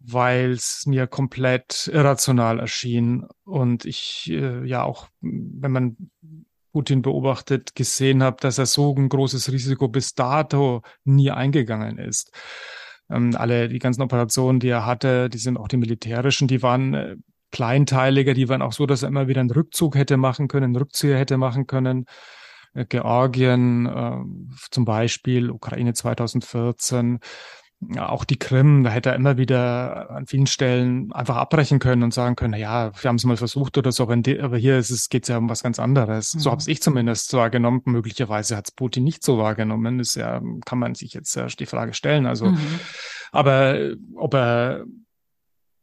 [0.00, 5.96] weil es mir komplett irrational erschien und ich äh, ja auch, wenn man
[6.72, 12.32] Putin beobachtet, gesehen habe, dass er so ein großes Risiko bis dato nie eingegangen ist.
[13.10, 16.94] Ähm, alle die ganzen Operationen, die er hatte, die sind auch die militärischen, die waren
[16.94, 17.16] äh,
[17.50, 20.76] kleinteiliger, die waren auch so, dass er immer wieder einen Rückzug hätte machen können, einen
[20.76, 22.06] Rückzieher hätte machen können.
[22.74, 24.18] Äh, Georgien äh,
[24.70, 27.18] zum Beispiel, Ukraine 2014
[27.98, 32.12] auch die Krim, da hätte er immer wieder an vielen Stellen einfach abbrechen können und
[32.12, 34.90] sagen können, na ja, wir haben es mal versucht oder so, aber, aber hier ist
[34.90, 36.34] es, geht es ja um was ganz anderes.
[36.34, 36.40] Mhm.
[36.40, 37.80] So habe ich zumindest wahrgenommen.
[37.86, 39.96] Möglicherweise hat es Putin nicht so wahrgenommen.
[39.96, 42.26] Das ja, kann man sich jetzt die Frage stellen.
[42.26, 42.80] Also, mhm.
[43.32, 44.84] aber ob er,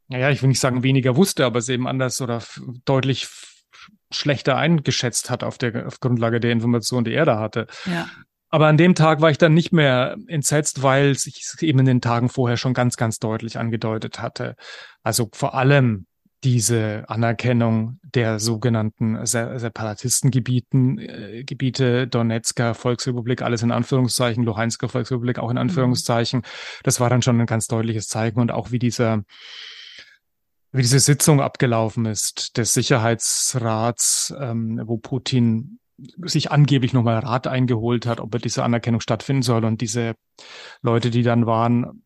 [0.06, 2.42] naja, ich will nicht sagen weniger wusste, aber es eben anders oder
[2.84, 3.28] deutlich
[4.12, 7.66] schlechter eingeschätzt hat auf der auf Grundlage der Informationen, die er da hatte.
[7.86, 8.08] Ja.
[8.50, 12.00] Aber an dem Tag war ich dann nicht mehr entsetzt, weil sich eben in den
[12.00, 14.56] Tagen vorher schon ganz, ganz deutlich angedeutet hatte.
[15.02, 16.06] Also vor allem
[16.44, 25.50] diese Anerkennung der sogenannten Separatistengebieten, äh, Gebiete Donetsker Volksrepublik, alles in Anführungszeichen, Luhansker Volksrepublik auch
[25.50, 25.62] in mhm.
[25.62, 26.42] Anführungszeichen.
[26.84, 29.24] Das war dann schon ein ganz deutliches Zeichen und auch wie dieser
[30.70, 35.80] wie diese Sitzung abgelaufen ist des Sicherheitsrats, ähm, wo Putin
[36.22, 39.64] sich angeblich nochmal Rat eingeholt hat, ob er diese Anerkennung stattfinden soll.
[39.64, 40.14] Und diese
[40.82, 42.04] Leute, die dann waren,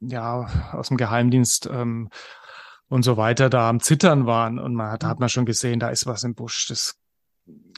[0.00, 2.08] ja, aus dem Geheimdienst ähm,
[2.88, 4.58] und so weiter, da am Zittern waren.
[4.58, 6.66] Und man hat, hat man schon gesehen, da ist was im Busch.
[6.68, 6.96] Das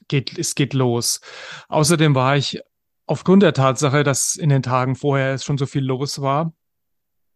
[0.09, 1.21] geht, es geht los.
[1.69, 2.61] Außerdem war ich
[3.07, 6.53] aufgrund der Tatsache, dass in den Tagen vorher es schon so viel los war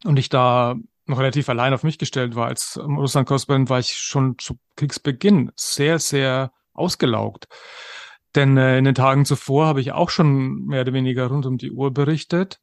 [0.04, 4.38] und ich da noch relativ allein auf mich gestellt war als Russland-Korrespondent, war ich schon
[4.38, 7.46] zu Kriegsbeginn sehr, sehr ausgelaugt.
[8.34, 11.58] Denn äh, in den Tagen zuvor habe ich auch schon mehr oder weniger rund um
[11.58, 12.60] die Uhr berichtet.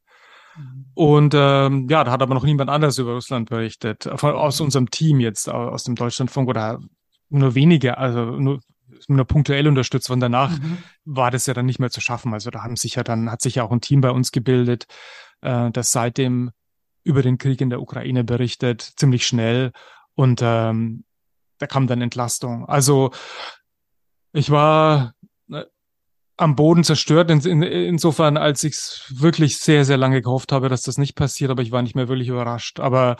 [0.55, 0.85] Mhm.
[0.93, 4.07] Und ähm, ja, da hat aber noch niemand anders über Russland berichtet.
[4.07, 6.79] Aus unserem Team jetzt, aus dem Deutschlandfunk oder
[7.29, 8.59] nur wenige, also nur,
[9.07, 10.09] nur punktuell unterstützt.
[10.09, 10.79] Und danach mhm.
[11.05, 12.33] war das ja dann nicht mehr zu schaffen.
[12.33, 14.85] Also da haben sich ja dann, hat sich ja auch ein Team bei uns gebildet,
[15.41, 16.51] äh, das seitdem
[17.03, 19.71] über den Krieg in der Ukraine berichtet, ziemlich schnell.
[20.13, 21.05] Und ähm,
[21.57, 22.65] da kam dann Entlastung.
[22.67, 23.11] Also
[24.33, 25.13] ich war
[26.41, 27.29] am Boden zerstört.
[27.29, 31.15] In, in, insofern, als ich es wirklich sehr, sehr lange gehofft habe, dass das nicht
[31.15, 32.79] passiert, aber ich war nicht mehr wirklich überrascht.
[32.79, 33.17] Aber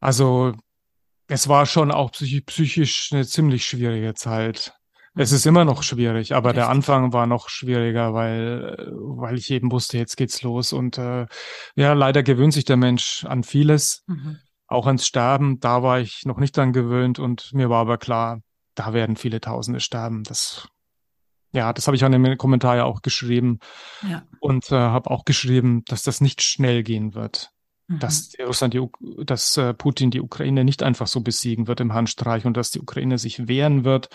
[0.00, 0.52] also
[1.28, 4.74] es war schon auch psychisch, eine ziemlich schwierige Zeit.
[5.18, 6.58] Es ist immer noch schwierig, aber Echt?
[6.58, 10.74] der Anfang war noch schwieriger, weil, weil ich eben wusste, jetzt geht's los.
[10.74, 11.26] Und äh,
[11.74, 14.36] ja, leider gewöhnt sich der Mensch an vieles, mhm.
[14.66, 15.58] auch ans Sterben.
[15.58, 18.40] Da war ich noch nicht dran gewöhnt und mir war aber klar,
[18.74, 20.22] da werden viele Tausende sterben.
[20.22, 20.68] Das
[21.52, 23.60] ja, das habe ich in dem Kommentar ja auch geschrieben.
[24.08, 24.22] Ja.
[24.40, 27.50] Und äh, habe auch geschrieben, dass das nicht schnell gehen wird.
[27.88, 27.98] Mhm.
[27.98, 28.86] Dass Russland die,
[29.24, 32.80] dass äh, Putin die Ukraine nicht einfach so besiegen wird im Handstreich und dass die
[32.80, 34.08] Ukraine sich wehren wird.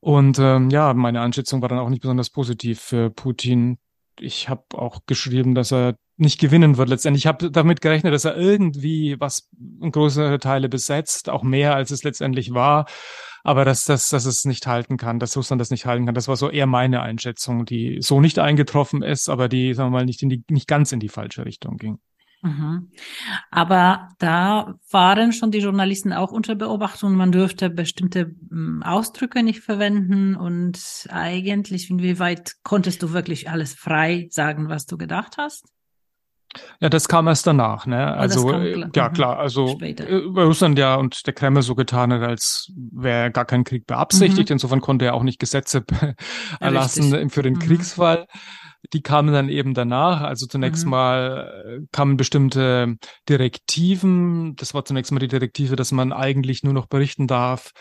[0.00, 3.78] Und ähm, ja, meine Einschätzung war dann auch nicht besonders positiv für Putin.
[4.20, 7.24] Ich habe auch geschrieben, dass er nicht gewinnen wird letztendlich.
[7.24, 12.04] Ich habe damit gerechnet, dass er irgendwie was größere Teile besetzt, auch mehr als es
[12.04, 12.86] letztendlich war
[13.46, 16.16] aber dass, dass, dass es nicht halten kann, dass Russland das nicht halten kann.
[16.16, 19.98] Das war so eher meine Einschätzung, die so nicht eingetroffen ist, aber die, sagen wir
[19.98, 22.00] mal, nicht, in die, nicht ganz in die falsche Richtung ging.
[22.42, 22.90] Mhm.
[23.52, 27.14] Aber da waren schon die Journalisten auch unter Beobachtung.
[27.14, 34.26] Man dürfte bestimmte hm, Ausdrücke nicht verwenden und eigentlich, inwieweit konntest du wirklich alles frei
[34.30, 35.66] sagen, was du gedacht hast?
[36.80, 38.14] Ja, das kam erst danach, ne?
[38.16, 39.12] Oh, also, äh, ja, mhm.
[39.12, 40.08] klar, also Später.
[40.08, 44.50] Äh, Russland ja und der Kreml so getan hat, als wäre gar kein Krieg beabsichtigt.
[44.50, 44.54] Mhm.
[44.54, 45.84] Insofern konnte er auch nicht Gesetze
[46.60, 47.60] erlassen ja, für den mhm.
[47.60, 48.26] Kriegsfall.
[48.92, 50.20] Die kamen dann eben danach.
[50.20, 50.90] Also zunächst mhm.
[50.90, 52.96] mal äh, kamen bestimmte
[53.28, 54.54] Direktiven.
[54.56, 57.72] Das war zunächst mal die Direktive, dass man eigentlich nur noch berichten darf,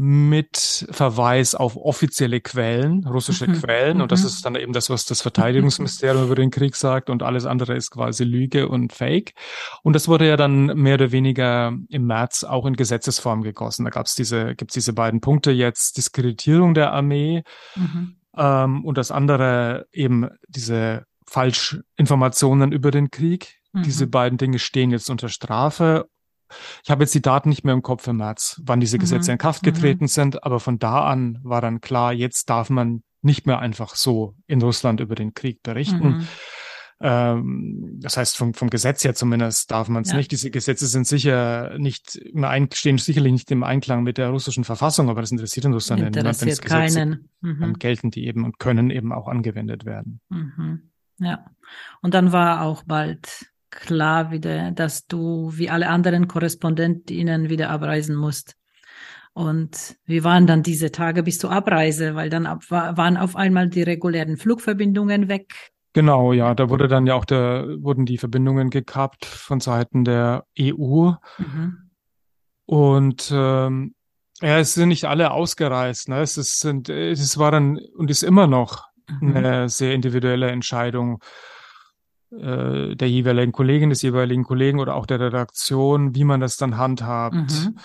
[0.00, 3.54] mit Verweis auf offizielle Quellen, russische Mhm.
[3.54, 4.00] Quellen.
[4.00, 4.26] Und das Mhm.
[4.28, 7.10] ist dann eben das, was das Verteidigungsministerium über den Krieg sagt.
[7.10, 9.32] Und alles andere ist quasi Lüge und Fake.
[9.82, 13.82] Und das wurde ja dann mehr oder weniger im März auch in Gesetzesform gegossen.
[13.86, 17.42] Da gab's diese, gibt's diese beiden Punkte jetzt, Diskreditierung der Armee
[17.74, 18.18] Mhm.
[18.36, 23.56] ähm, und das andere eben diese Falschinformationen über den Krieg.
[23.72, 23.82] Mhm.
[23.82, 26.06] Diese beiden Dinge stehen jetzt unter Strafe.
[26.84, 29.00] Ich habe jetzt die Daten nicht mehr im Kopf im März, wann diese Mhm.
[29.00, 29.66] Gesetze in Kraft Mhm.
[29.72, 33.94] getreten sind, aber von da an war dann klar, jetzt darf man nicht mehr einfach
[33.96, 36.08] so in Russland über den Krieg berichten.
[36.18, 36.28] Mhm.
[37.00, 40.16] Ähm, das heißt, vom, vom Gesetz her zumindest darf man es Ja.
[40.16, 40.32] nicht.
[40.32, 44.64] Diese Gesetze sind sicher nicht im Ein stehen sicherlich nicht im Einklang mit der russischen
[44.64, 47.28] Verfassung, aber das interessiert in Russland ja niemand, Interessiert Gesetze keinen.
[47.40, 47.78] dann Mhm.
[47.78, 50.20] gelten die eben und können eben auch angewendet werden.
[50.28, 50.90] Mhm.
[51.18, 51.46] Ja.
[52.02, 58.16] Und dann war auch bald klar wieder, dass du wie alle anderen Korrespondentinnen wieder abreisen
[58.16, 58.54] musst.
[59.32, 62.14] Und wie waren dann diese Tage bis zur Abreise?
[62.14, 65.54] Weil dann ab, wa- waren auf einmal die regulären Flugverbindungen weg.
[65.92, 70.44] Genau, ja, da wurde dann ja auch der, wurden die Verbindungen gekappt von Seiten der
[70.58, 71.90] EU Mhm.
[72.66, 73.94] und ähm,
[74.40, 76.20] ja, es sind nicht alle ausgereist, ne?
[76.20, 78.86] Es ist, sind, es war dann und ist immer noch
[79.20, 79.36] Mhm.
[79.36, 81.20] eine sehr individuelle Entscheidung
[82.30, 86.76] äh, der jeweiligen Kollegin, des jeweiligen Kollegen oder auch der Redaktion, wie man das dann
[86.76, 87.34] handhabt.
[87.34, 87.78] Mhm.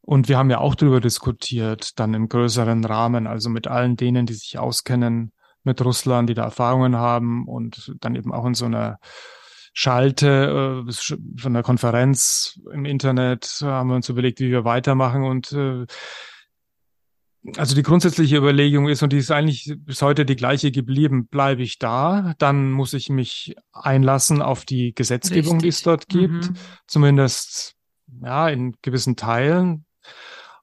[0.00, 4.24] Und wir haben ja auch darüber diskutiert, dann im größeren Rahmen, also mit allen denen,
[4.24, 5.32] die sich auskennen
[5.64, 8.98] mit Russland, die da Erfahrungen haben und dann eben auch in so einer
[9.72, 10.92] Schalte, äh,
[11.36, 15.84] von der Konferenz im Internet haben wir uns überlegt, wie wir weitermachen und äh,
[17.56, 21.62] also die grundsätzliche Überlegung ist, und die ist eigentlich bis heute die gleiche geblieben, bleibe
[21.62, 25.84] ich da, dann muss ich mich einlassen auf die Gesetzgebung, die es Richtig.
[25.84, 26.56] dort gibt, Mhm.
[26.86, 27.74] zumindest
[28.22, 29.84] ja in gewissen Teilen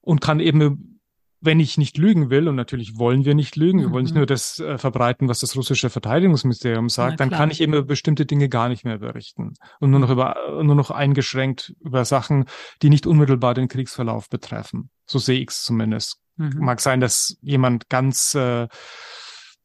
[0.01, 0.99] und kann eben,
[1.41, 4.19] wenn ich nicht lügen will, und natürlich wollen wir nicht lügen, wir wollen nicht Mhm.
[4.19, 8.25] nur das äh, verbreiten, was das russische Verteidigungsministerium sagt, dann kann ich eben über bestimmte
[8.25, 12.45] Dinge gar nicht mehr berichten und nur noch über, nur noch eingeschränkt über Sachen,
[12.81, 14.89] die nicht unmittelbar den Kriegsverlauf betreffen.
[15.05, 16.19] So sehe ich es zumindest.
[16.37, 16.59] Mhm.
[16.59, 18.67] Mag sein, dass jemand ganz äh,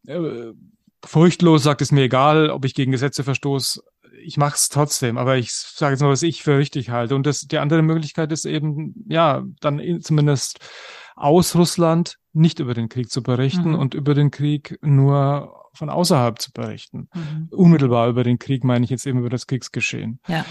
[0.06, 0.52] äh,
[1.04, 3.80] furchtlos sagt, ist mir egal, ob ich gegen Gesetze verstoße.
[4.24, 7.14] Ich mache es trotzdem, aber ich sage jetzt mal, was ich für richtig halte.
[7.14, 10.58] Und das, die andere Möglichkeit ist eben, ja, dann in, zumindest
[11.14, 13.78] aus Russland nicht über den Krieg zu berichten Mhm.
[13.78, 17.08] und über den Krieg nur von außerhalb zu berichten.
[17.14, 17.48] Mhm.
[17.50, 20.20] Unmittelbar über den Krieg meine ich jetzt eben über das Kriegsgeschehen.
[20.26, 20.44] Ja.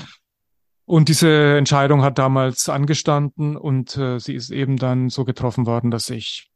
[0.89, 5.91] Und diese Entscheidung hat damals angestanden und äh, sie ist eben dann so getroffen worden,
[5.91, 6.49] dass ich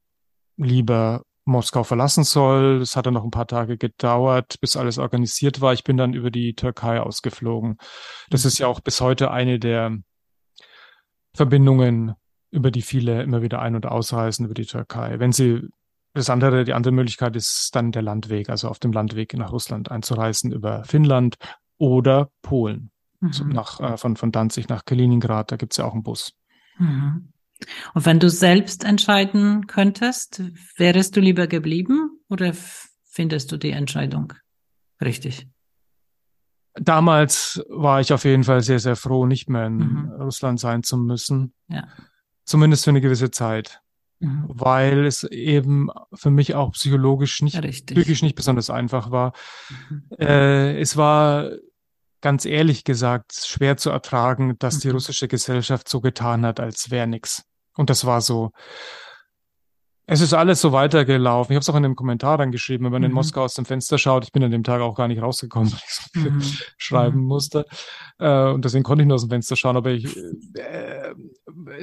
[0.55, 2.79] lieber Moskau verlassen soll.
[2.81, 5.73] Es hat dann noch ein paar Tage gedauert, bis alles organisiert war.
[5.73, 7.75] Ich bin dann über die Türkei ausgeflogen.
[8.29, 9.97] Das ist ja auch bis heute eine der
[11.35, 12.13] Verbindungen,
[12.51, 15.19] über die viele immer wieder ein- und ausreisen über die Türkei.
[15.19, 15.67] Wenn sie
[16.13, 19.91] das andere, die andere Möglichkeit ist dann der Landweg, also auf dem Landweg nach Russland
[19.91, 21.35] einzureisen über Finnland
[21.77, 22.90] oder Polen.
[23.29, 23.51] So Mhm.
[23.51, 26.33] nach, äh, von, von Danzig nach Kaliningrad, da gibt's ja auch einen Bus.
[26.77, 27.31] Mhm.
[27.93, 30.41] Und wenn du selbst entscheiden könntest,
[30.77, 32.53] wärest du lieber geblieben oder
[33.03, 34.33] findest du die Entscheidung
[34.99, 35.47] richtig?
[36.73, 40.09] Damals war ich auf jeden Fall sehr, sehr froh, nicht mehr in Mhm.
[40.21, 41.53] Russland sein zu müssen.
[41.67, 41.87] Ja.
[42.45, 43.81] Zumindest für eine gewisse Zeit,
[44.21, 44.45] Mhm.
[44.47, 47.97] weil es eben für mich auch psychologisch nicht, Richtig.
[47.97, 49.33] psychisch nicht besonders einfach war.
[49.89, 50.03] Mhm.
[50.17, 51.51] Äh, es war
[52.21, 54.93] ganz ehrlich gesagt schwer zu ertragen, dass die Mhm.
[54.95, 57.43] russische Gesellschaft so getan hat, als wäre nix.
[57.75, 58.51] Und das war so.
[60.07, 61.53] Es ist alles so weitergelaufen.
[61.53, 63.15] Ich habe es auch in dem Kommentar dann geschrieben, wenn man in Mhm.
[63.15, 64.25] Moskau aus dem Fenster schaut.
[64.25, 66.43] Ich bin an dem Tag auch gar nicht rausgekommen, weil ich so viel Mhm.
[66.77, 67.25] schreiben Mhm.
[67.27, 67.65] musste.
[68.19, 70.05] Äh, und deswegen konnte ich nur aus dem Fenster schauen, aber ich,
[70.55, 71.13] äh,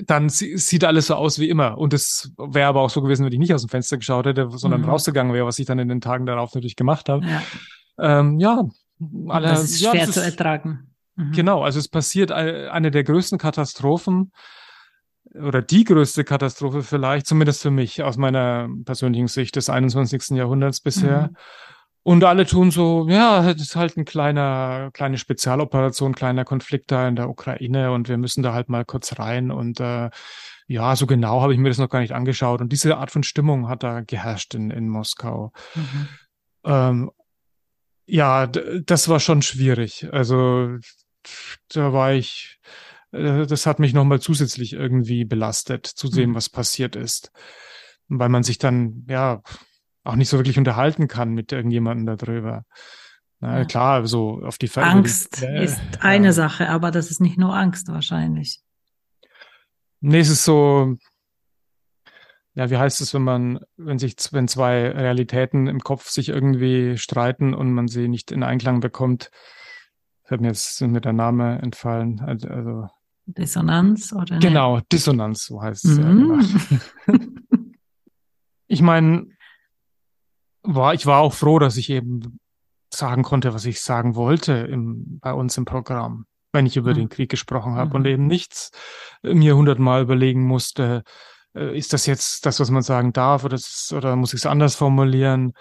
[0.05, 1.79] dann sie- sieht alles so aus wie immer.
[1.79, 4.48] Und es wäre aber auch so gewesen, wenn ich nicht aus dem Fenster geschaut hätte,
[4.51, 4.90] sondern Mhm.
[4.90, 7.24] rausgegangen wäre, was ich dann in den Tagen darauf natürlich gemacht habe.
[7.27, 7.42] Ja.
[7.98, 8.64] Ähm, ja,
[9.29, 10.95] alle, das ist ja, schwer das zu ist- ertragen.
[11.17, 11.33] Mhm.
[11.33, 14.33] Genau, also es passiert eine der größten Katastrophen
[15.35, 20.37] oder die größte Katastrophe vielleicht, zumindest für mich aus meiner persönlichen Sicht des 21.
[20.37, 21.29] Jahrhunderts bisher.
[21.31, 21.37] Mhm.
[22.05, 27.07] Und alle tun so, ja, das ist halt ein kleiner, kleine Spezialoperation, kleiner Konflikt da
[27.07, 30.09] in der Ukraine und wir müssen da halt mal kurz rein und äh,
[30.69, 32.61] ja, so genau habe ich mir das noch gar nicht angeschaut.
[32.61, 35.53] Und diese Art von Stimmung hat da geherrscht in, in Moskau.
[35.75, 36.09] Mhm.
[36.65, 37.11] Ähm,
[38.09, 40.09] ja, das war schon schwierig.
[40.12, 40.77] Also
[41.68, 42.59] da war ich,
[43.12, 46.35] äh, das hat mich nochmal zusätzlich irgendwie belastet, zu sehen, Mhm.
[46.35, 47.31] was passiert ist.
[48.09, 49.42] Weil man sich dann, ja,
[50.05, 52.64] auch nicht so wirklich unterhalten kann mit irgendjemandem darüber.
[53.40, 53.64] Na Ja.
[53.66, 56.33] klar, so auf die Ver- Angst äh, ist eine ja.
[56.33, 58.61] Sache, aber das ist nicht nur Angst wahrscheinlich.
[60.01, 60.97] Nee, es ist so,
[62.59, 66.99] ja, wie heißt es, wenn man, wenn sich, wenn zwei Realitäten im Kopf sich irgendwie
[66.99, 69.31] streiten und man sie nicht in Einklang bekommt,
[70.25, 72.18] fällt mir jetzt mir der Name entfallen.
[72.18, 72.88] Also, also
[73.27, 74.40] Dissonanz oder?
[74.40, 75.99] Genau, Dissonanz, so heißt es.
[75.99, 76.40] Mhm.
[77.07, 77.27] Ja, genau.
[78.66, 79.29] ich meine,
[80.64, 82.40] war, ich war auch froh, dass ich eben
[82.92, 86.97] sagen konnte, was ich sagen wollte im, bei uns im Programm, wenn ich über mhm.
[86.97, 87.94] den Krieg gesprochen habe mhm.
[87.94, 88.73] und eben nichts
[89.23, 91.05] mir hundertmal überlegen musste,
[91.73, 94.75] ist das jetzt das, was man sagen darf oder, das, oder muss ich es anders
[94.75, 95.53] formulieren?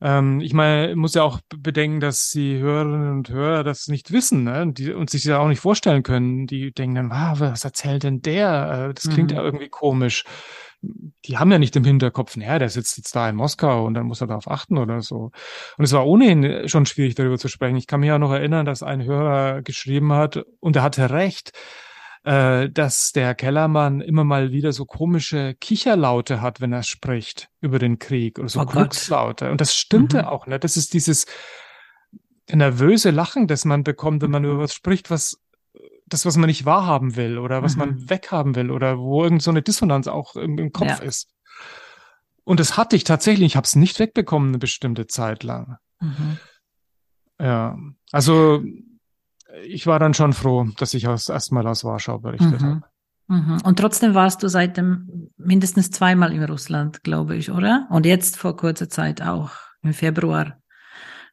[0.00, 4.44] Ähm, ich meine, muss ja auch bedenken, dass die Hörerinnen und Hörer das nicht wissen
[4.44, 4.62] ne?
[4.62, 6.46] und, die, und sich ja auch nicht vorstellen können.
[6.46, 8.88] Die denken dann, ah, was erzählt denn der?
[8.90, 9.36] Äh, das klingt mhm.
[9.36, 10.24] ja irgendwie komisch.
[10.82, 14.06] Die haben ja nicht im Hinterkopf, naja, der sitzt jetzt da in Moskau und dann
[14.06, 15.30] muss er darauf achten oder so.
[15.78, 17.76] Und es war ohnehin schon schwierig, darüber zu sprechen.
[17.76, 21.52] Ich kann mich ja noch erinnern, dass ein Hörer geschrieben hat und er hatte recht
[22.26, 27.78] äh, dass der Kellermann immer mal wieder so komische Kicherlaute hat, wenn er spricht über
[27.78, 29.48] den Krieg oder so oh Glückslaute.
[29.52, 30.24] Und das stimmte mhm.
[30.24, 30.58] auch, ne?
[30.58, 31.26] Das ist dieses
[32.50, 35.40] nervöse Lachen, das man bekommt, wenn man über was spricht, was
[36.06, 37.78] das, was man nicht wahrhaben will oder was mhm.
[37.78, 41.06] man weghaben will oder wo irgend so eine Dissonanz auch im, im Kopf ja.
[41.06, 41.28] ist.
[42.42, 45.76] Und das hatte ich tatsächlich, ich habe es nicht wegbekommen eine bestimmte Zeit lang.
[46.00, 46.38] Mhm.
[47.40, 47.78] Ja,
[48.10, 48.64] also
[49.64, 52.66] ich war dann schon froh, dass ich aus, erstmal aus Warschau berichtet mhm.
[52.66, 52.82] habe.
[53.28, 53.60] Mhm.
[53.64, 57.86] Und trotzdem warst du seitdem mindestens zweimal in Russland, glaube ich, oder?
[57.90, 59.50] Und jetzt vor kurzer Zeit auch,
[59.82, 60.58] im Februar.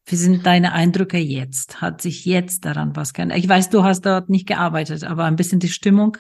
[0.06, 1.82] Wie sind deine Eindrücke jetzt?
[1.82, 3.38] Hat sich jetzt daran was geändert?
[3.38, 6.18] Ich weiß, du hast dort nicht gearbeitet, aber ein bisschen die Stimmung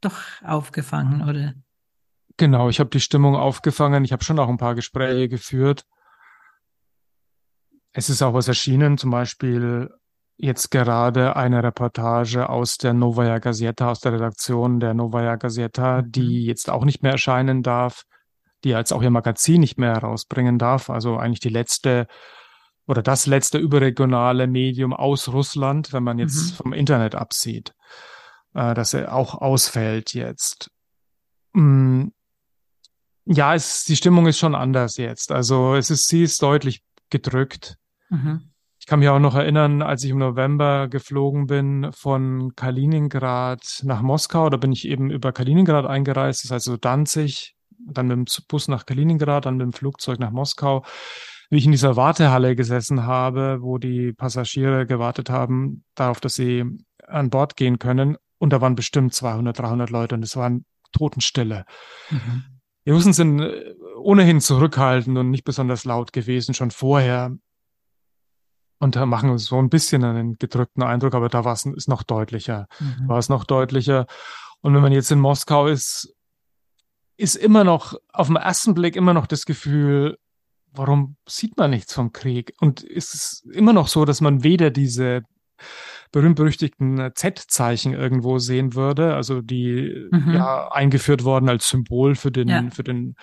[0.00, 1.54] doch aufgefangen, oder?
[2.36, 4.04] Genau, ich habe die Stimmung aufgefangen.
[4.04, 5.84] Ich habe schon auch ein paar Gespräche geführt.
[7.92, 9.90] Es ist auch was erschienen, zum Beispiel
[10.36, 16.12] jetzt gerade eine Reportage aus der Novaya Gazeta, aus der Redaktion der Novaya Gazeta, mhm.
[16.12, 18.04] die jetzt auch nicht mehr erscheinen darf,
[18.64, 20.90] die jetzt auch ihr Magazin nicht mehr herausbringen darf.
[20.90, 22.06] Also eigentlich die letzte
[22.86, 26.54] oder das letzte überregionale Medium aus Russland, wenn man jetzt mhm.
[26.56, 27.74] vom Internet absieht,
[28.54, 30.70] äh, dass er auch ausfällt jetzt.
[31.54, 32.08] Mm,
[33.24, 35.32] ja, es, die Stimmung ist schon anders jetzt.
[35.32, 37.76] Also es ist, sie ist deutlich gedrückt.
[38.10, 38.50] Mhm.
[38.84, 44.02] Ich kann mich auch noch erinnern, als ich im November geflogen bin von Kaliningrad nach
[44.02, 48.44] Moskau, da bin ich eben über Kaliningrad eingereist, das heißt so Danzig, dann mit dem
[48.46, 50.84] Bus nach Kaliningrad, dann mit dem Flugzeug nach Moskau.
[51.48, 56.66] Wie ich in dieser Wartehalle gesessen habe, wo die Passagiere gewartet haben darauf, dass sie
[57.06, 58.18] an Bord gehen können.
[58.36, 61.64] Und da waren bestimmt 200, 300 Leute und es waren Totenstille.
[62.10, 62.44] Mhm.
[62.84, 67.34] Die Russen sind äh, ohnehin zurückhaltend und nicht besonders laut gewesen, schon vorher
[68.78, 72.66] und machen so ein bisschen einen gedrückten Eindruck, aber da war es ist noch deutlicher.
[72.80, 73.08] Mhm.
[73.08, 74.06] War es noch deutlicher.
[74.60, 76.14] Und wenn man jetzt in Moskau ist,
[77.16, 80.18] ist immer noch auf den ersten Blick immer noch das Gefühl,
[80.72, 82.54] warum sieht man nichts vom Krieg?
[82.60, 85.22] Und ist es immer noch so, dass man weder diese
[86.10, 90.34] berühmt-berüchtigten Z-Zeichen irgendwo sehen würde, also die mhm.
[90.34, 92.70] ja eingeführt worden als Symbol für den, ja.
[92.70, 93.16] für den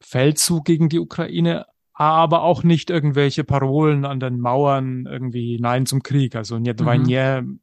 [0.00, 6.02] Feldzug gegen die Ukraine, aber auch nicht irgendwelche Parolen an den Mauern irgendwie Nein zum
[6.02, 6.36] Krieg.
[6.36, 7.60] Also Niet mhm.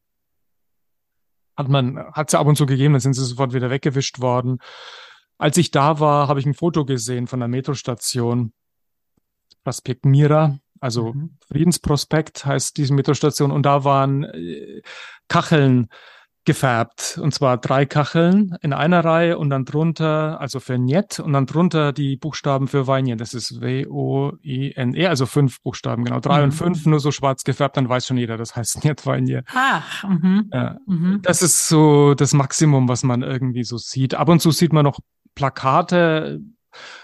[1.56, 4.58] hat man, hat sie ab und zu gegeben, dann sind sie sofort wieder weggewischt worden.
[5.38, 8.54] Als ich da war, habe ich ein Foto gesehen von der Metrostation
[9.64, 11.38] Prospekt Mira, also mhm.
[11.48, 14.82] Friedensprospekt heißt diese Metrostation und da waren äh,
[15.28, 15.90] Kacheln
[16.46, 17.20] gefärbt.
[17.22, 21.46] Und zwar drei Kacheln in einer Reihe und dann drunter, also für Njet und dann
[21.46, 23.16] drunter die Buchstaben für Weinje.
[23.16, 26.20] Das ist W-O-I-N-E, also fünf Buchstaben, genau.
[26.20, 26.44] Drei mhm.
[26.46, 29.44] und fünf nur so schwarz gefärbt, dann weiß schon jeder, das heißt Njet Weinje.
[29.54, 30.50] Ach, mhm.
[30.52, 30.78] Ja.
[30.86, 31.20] Mhm.
[31.22, 34.16] Das ist so das Maximum, was man irgendwie so sieht.
[34.16, 35.00] Ab und zu sieht man noch
[35.36, 36.42] Plakate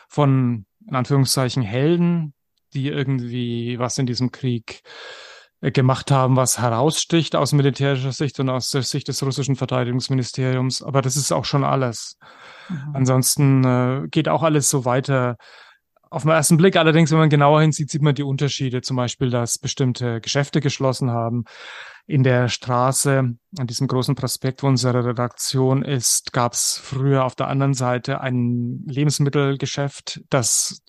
[0.08, 2.34] von, in Anführungszeichen, Helden,
[2.74, 4.82] die irgendwie was in diesem Krieg
[5.62, 10.82] gemacht haben, was heraussticht aus militärischer Sicht und aus der Sicht des russischen Verteidigungsministeriums.
[10.82, 12.18] Aber das ist auch schon alles.
[12.70, 12.92] Mhm.
[12.94, 15.36] Ansonsten äh, geht auch alles so weiter.
[16.12, 18.82] Auf den ersten Blick allerdings, wenn man genauer hinsieht, sieht man die Unterschiede.
[18.82, 21.44] Zum Beispiel, dass bestimmte Geschäfte geschlossen haben.
[22.08, 27.36] In der Straße, an diesem großen Prospekt, wo unsere Redaktion ist, gab es früher auf
[27.36, 30.82] der anderen Seite ein Lebensmittelgeschäft, das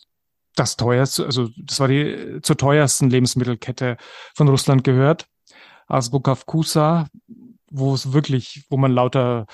[0.57, 3.97] das teuerste, also das war die zur teuersten Lebensmittelkette
[4.35, 5.27] von Russland gehört.
[5.87, 7.07] Asbukavkusa,
[7.71, 9.47] wo es wirklich, wo man lauter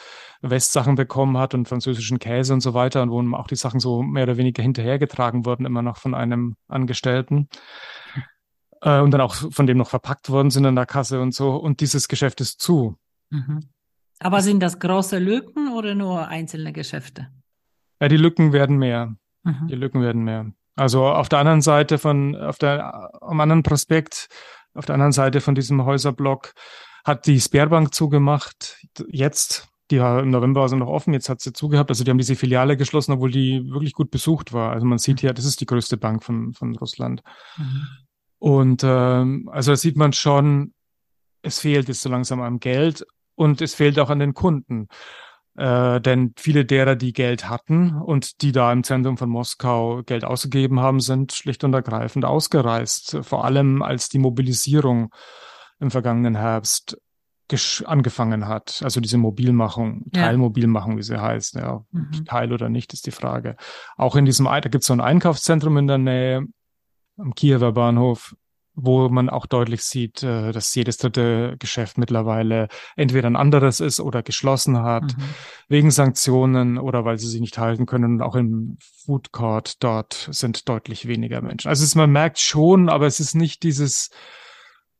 [0.42, 4.02] Westsachen bekommen hat und französischen Käse und so weiter und wo auch die Sachen so
[4.02, 7.48] mehr oder weniger hinterhergetragen wurden, immer noch von einem Angestellten.
[8.82, 11.56] Äh, und dann auch von dem noch verpackt worden sind an der Kasse und so.
[11.56, 12.96] Und dieses Geschäft ist zu.
[13.30, 13.68] Mhm.
[14.18, 17.28] Aber sind das große Lücken oder nur einzelne Geschäfte?
[18.00, 19.16] Ja, die Lücken werden mehr.
[19.42, 19.68] Mhm.
[19.68, 20.52] Die Lücken werden mehr.
[20.76, 24.28] Also auf der anderen Seite von, auf der, am anderen Prospekt,
[24.74, 26.52] auf der anderen Seite von diesem Häuserblock
[27.04, 28.78] hat die Sperrbank zugemacht.
[29.08, 31.90] Jetzt, die war im November also noch offen, jetzt hat sie zugehabt.
[31.90, 34.72] Also die haben diese Filiale geschlossen, obwohl die wirklich gut besucht war.
[34.72, 37.22] Also man sieht hier, das ist die größte Bank von, von Russland.
[37.56, 37.86] Mhm.
[38.38, 40.74] Und ähm, also da sieht man schon,
[41.40, 44.88] es fehlt jetzt so langsam am Geld und es fehlt auch an den Kunden.
[45.56, 50.24] Äh, denn viele derer, die Geld hatten und die da im Zentrum von Moskau Geld
[50.24, 53.18] ausgegeben haben, sind schlicht und ergreifend ausgereist.
[53.22, 55.12] Vor allem als die Mobilisierung
[55.80, 56.98] im vergangenen Herbst
[57.84, 58.80] angefangen hat.
[58.82, 60.22] Also diese Mobilmachung, ja.
[60.22, 61.54] Teilmobilmachung, wie sie heißt.
[61.54, 62.24] Ja, mhm.
[62.24, 63.56] Teil oder nicht, ist die Frage.
[63.96, 66.46] Auch in diesem, da gibt es so ein Einkaufszentrum in der Nähe
[67.18, 68.34] am Kiewer Bahnhof,
[68.76, 74.00] wo man auch deutlich sieht, äh, dass jedes dritte Geschäft mittlerweile entweder ein anderes ist
[74.00, 75.22] oder geschlossen hat, mhm.
[75.68, 78.16] wegen Sanktionen oder weil sie sich nicht halten können.
[78.16, 81.68] Und auch im Food Court dort sind deutlich weniger Menschen.
[81.68, 84.10] Also es, man merkt schon, aber es ist nicht dieses,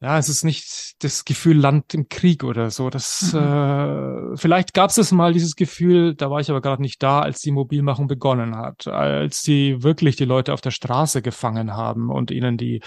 [0.01, 2.89] ja, es ist nicht das Gefühl Land im Krieg oder so.
[2.89, 3.41] Das mhm.
[3.41, 7.41] äh, vielleicht gab es mal dieses Gefühl, da war ich aber gerade nicht da, als
[7.41, 12.31] die Mobilmachung begonnen hat, als sie wirklich die Leute auf der Straße gefangen haben und
[12.31, 12.81] ihnen die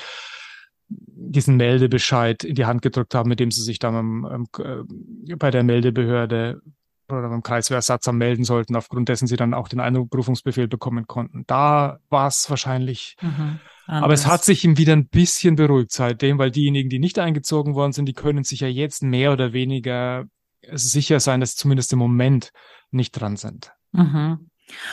[0.90, 5.52] diesen Meldebescheid in die Hand gedrückt haben, mit dem sie sich dann am, äh, bei
[5.52, 6.62] der Meldebehörde
[7.08, 11.44] oder beim Kreiswehrersatzamt melden sollten, aufgrund dessen sie dann auch den Einberufungsbefehl bekommen konnten.
[11.48, 13.16] Da war es wahrscheinlich.
[13.22, 17.18] Mhm, aber es hat sich ihm wieder ein bisschen beruhigt seitdem, weil diejenigen, die nicht
[17.18, 20.26] eingezogen worden sind, die können sich ja jetzt mehr oder weniger
[20.72, 22.52] sicher sein, dass zumindest im Moment
[22.92, 23.72] nicht dran sind.
[23.92, 24.50] Mhm.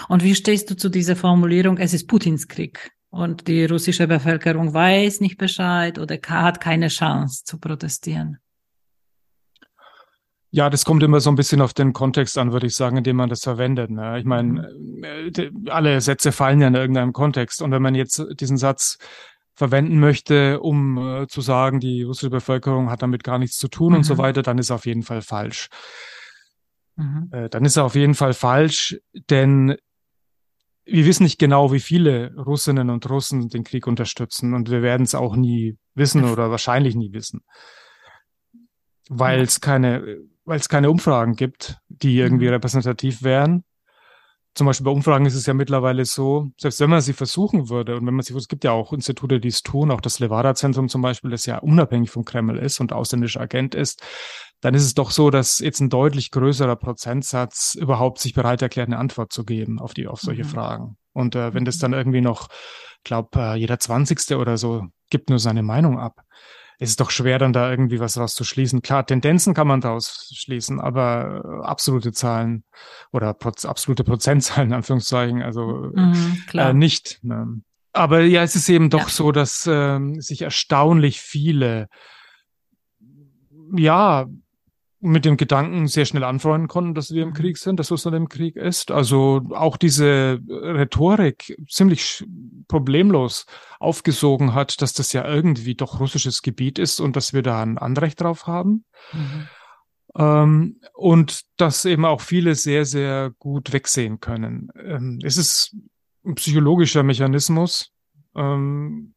[0.08, 2.92] Und wie stehst du zu dieser Formulierung, es ist Putins Krieg?
[3.16, 8.38] Und die russische Bevölkerung weiß nicht Bescheid oder hat keine Chance zu protestieren.
[10.50, 13.04] Ja, das kommt immer so ein bisschen auf den Kontext an, würde ich sagen, in
[13.04, 13.90] dem man das verwendet.
[13.90, 14.18] Ne?
[14.18, 15.66] Ich meine, mhm.
[15.68, 17.60] alle Sätze fallen ja in irgendeinem Kontext.
[17.60, 18.98] Und wenn man jetzt diesen Satz
[19.54, 23.90] verwenden möchte, um äh, zu sagen, die russische Bevölkerung hat damit gar nichts zu tun
[23.90, 23.96] mhm.
[23.96, 24.18] und so mhm.
[24.18, 25.68] weiter, dann ist er auf jeden Fall falsch.
[26.96, 27.28] Mhm.
[27.32, 28.98] Äh, dann ist er auf jeden Fall falsch,
[29.30, 29.76] denn
[30.86, 35.02] wir wissen nicht genau, wie viele Russinnen und Russen den Krieg unterstützen und wir werden
[35.02, 37.42] es auch nie wissen oder wahrscheinlich nie wissen,
[39.08, 42.52] weil es keine, weil es keine Umfragen gibt, die irgendwie mhm.
[42.52, 43.64] repräsentativ wären.
[44.54, 47.96] Zum Beispiel bei Umfragen ist es ja mittlerweile so, selbst wenn man sie versuchen würde
[47.96, 50.88] und wenn man sie, es gibt ja auch Institute, die es tun, auch das Levada-Zentrum
[50.88, 54.02] zum Beispiel, das ja unabhängig vom Kreml ist und ausländischer Agent ist,
[54.60, 58.88] dann ist es doch so, dass jetzt ein deutlich größerer Prozentsatz überhaupt sich bereit erklärt,
[58.88, 60.48] eine Antwort zu geben auf die, auf solche mhm.
[60.48, 60.96] Fragen.
[61.12, 61.80] Und äh, wenn das mhm.
[61.80, 62.48] dann irgendwie noch,
[63.04, 66.22] glaube äh, jeder Zwanzigste oder so gibt nur seine Meinung ab,
[66.78, 68.82] ist es doch schwer, dann da irgendwie was rauszuschließen.
[68.82, 72.64] Klar, Tendenzen kann man daraus schließen, aber äh, absolute Zahlen
[73.12, 77.18] oder proz absolute Prozentzahlen, in Anführungszeichen, also mhm, äh, nicht.
[77.22, 77.60] Ne?
[77.92, 79.08] Aber ja, es ist eben doch ja.
[79.08, 81.88] so, dass äh, sich erstaunlich viele
[83.74, 84.26] ja,
[85.00, 87.34] mit dem Gedanken sehr schnell anfreunden konnten, dass wir im mhm.
[87.34, 88.90] Krieg sind, dass Russland im Krieg ist.
[88.90, 92.24] Also auch diese Rhetorik ziemlich
[92.66, 93.46] problemlos
[93.78, 97.78] aufgesogen hat, dass das ja irgendwie doch russisches Gebiet ist und dass wir da ein
[97.78, 98.84] Anrecht drauf haben.
[99.12, 99.48] Mhm.
[100.16, 104.70] Ähm, und dass eben auch viele sehr, sehr gut wegsehen können.
[104.82, 105.76] Ähm, es ist
[106.24, 107.92] ein psychologischer Mechanismus.
[108.34, 109.14] Ähm,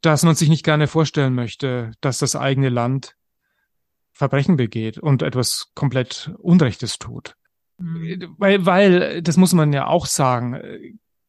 [0.00, 3.14] dass man sich nicht gerne vorstellen möchte, dass das eigene Land
[4.16, 7.34] Verbrechen begeht und etwas komplett Unrechtes tut.
[7.78, 8.34] Mhm.
[8.38, 10.58] Weil, weil, das muss man ja auch sagen,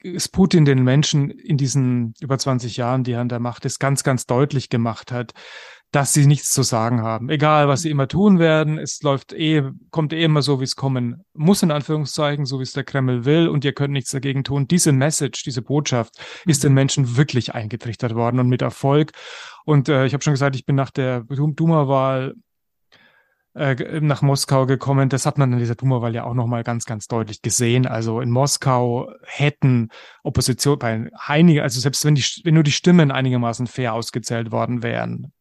[0.02, 3.80] ist Putin den Menschen in diesen über 20 Jahren, die er an der Macht ist,
[3.80, 5.34] ganz, ganz deutlich gemacht hat,
[5.92, 7.30] dass sie nichts zu sagen haben.
[7.30, 10.76] Egal, was sie immer tun werden, es läuft eh, kommt eh immer so, wie es
[10.76, 14.44] kommen muss, in Anführungszeichen, so wie es der Kreml will, und ihr könnt nichts dagegen
[14.44, 14.68] tun.
[14.68, 16.14] Diese Message, diese Botschaft
[16.46, 16.76] ist den mhm.
[16.76, 19.12] Menschen wirklich eingetrichtert worden und mit Erfolg.
[19.66, 22.36] Und äh, ich habe schon gesagt, ich bin nach der Duma-Wahl
[23.58, 25.10] äh, nach Moskau gekommen.
[25.10, 27.88] Das hat man in dieser Duma-Wahl ja auch nochmal ganz, ganz deutlich gesehen.
[27.88, 29.90] Also in Moskau hätten
[30.24, 34.84] Opposition bei einigen, also selbst wenn die, wenn nur die Stimmen einigermaßen fair ausgezählt worden
[34.84, 35.34] wären,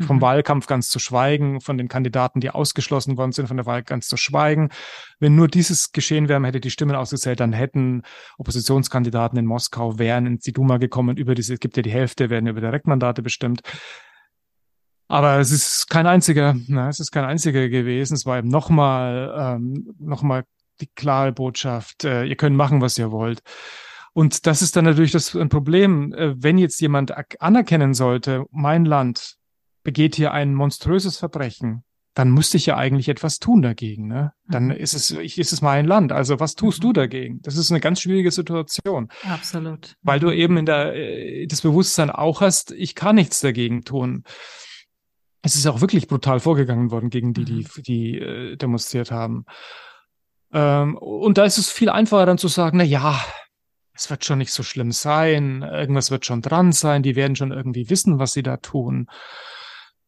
[0.00, 0.22] vom mhm.
[0.22, 4.08] Wahlkampf ganz zu schweigen, von den Kandidaten, die ausgeschlossen worden sind, von der Wahl ganz
[4.08, 4.70] zu schweigen.
[5.18, 8.02] Wenn nur dieses geschehen wäre, hätte die Stimmen ausgezählt, dann hätten
[8.38, 12.30] Oppositionskandidaten in Moskau wären ins die Duma gekommen, über diese, es gibt ja die Hälfte,
[12.30, 13.62] werden über Direktmandate bestimmt.
[15.10, 18.14] Aber es ist kein einziger, na, es ist kein einziger gewesen.
[18.14, 20.44] Es war eben nochmal, ähm, nochmal
[20.80, 23.40] die klare Botschaft, äh, ihr könnt machen, was ihr wollt.
[24.12, 28.84] Und das ist dann natürlich das ein Problem, äh, wenn jetzt jemand anerkennen sollte, mein
[28.84, 29.34] Land
[29.82, 31.82] begeht hier ein monströses Verbrechen,
[32.14, 34.06] dann müsste ich ja eigentlich etwas tun dagegen.
[34.06, 34.32] Ne?
[34.48, 34.70] Dann Mhm.
[34.72, 36.12] ist es, ich, ist es mein Land.
[36.12, 36.82] Also was tust Mhm.
[36.82, 37.40] du dagegen?
[37.42, 39.94] Das ist eine ganz schwierige Situation, Absolut.
[40.02, 44.22] weil du eben in der äh, das Bewusstsein auch hast, ich kann nichts dagegen tun.
[45.42, 49.46] Es ist auch wirklich brutal vorgegangen worden gegen die, die, die äh, demonstriert haben.
[50.52, 53.18] Ähm, und da ist es viel einfacher dann zu sagen, na ja,
[53.94, 57.52] es wird schon nicht so schlimm sein, irgendwas wird schon dran sein, die werden schon
[57.52, 59.08] irgendwie wissen, was sie da tun.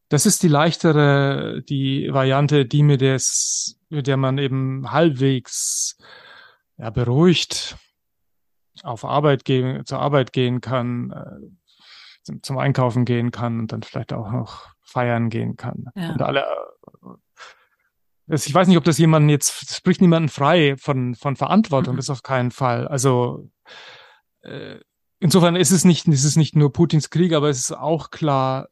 [0.09, 5.97] Das ist die leichtere, die Variante, die mit, des, mit der man eben halbwegs
[6.77, 7.77] ja, beruhigt
[8.81, 13.83] auf Arbeit gehen, zur Arbeit gehen kann, äh, zum, zum Einkaufen gehen kann und dann
[13.83, 15.85] vielleicht auch noch feiern gehen kann.
[15.95, 16.11] Ja.
[16.13, 16.45] Und alle,
[18.27, 21.97] äh, ich weiß nicht, ob das jemanden jetzt, spricht niemanden frei von, von Verantwortung, Mhm.
[21.97, 22.87] das auf keinen Fall.
[22.87, 23.49] Also
[24.41, 24.79] äh,
[25.19, 28.69] insofern ist es nicht, ist es nicht nur Putins Krieg, aber es ist auch klar,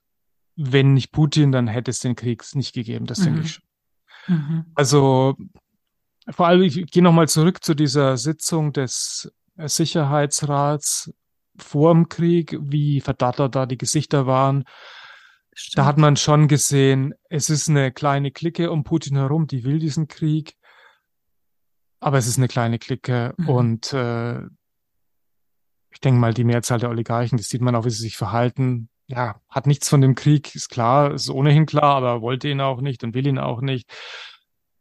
[0.56, 3.06] wenn nicht Putin, dann hätte es den Krieg nicht gegeben.
[3.08, 3.46] Das denke Mhm.
[3.46, 3.64] ich schon.
[4.28, 4.66] Mhm.
[4.76, 5.36] Also
[6.30, 11.12] vor allem, ich gehe nochmal zurück zu dieser Sitzung des Sicherheitsrats
[11.58, 14.64] vor dem Krieg, wie verdattert da die Gesichter waren.
[15.74, 19.80] Da hat man schon gesehen, es ist eine kleine Clique um Putin herum, die will
[19.80, 20.56] diesen Krieg,
[22.00, 23.50] aber es ist eine kleine Clique Mhm.
[23.50, 24.40] und äh,
[25.94, 28.90] ich denke mal, die Mehrzahl der Oligarchen, das sieht man auch, wie sie sich verhalten,
[29.08, 32.80] ja, hat nichts von dem Krieg, ist klar, ist ohnehin klar, aber wollte ihn auch
[32.80, 33.92] nicht und will ihn auch nicht.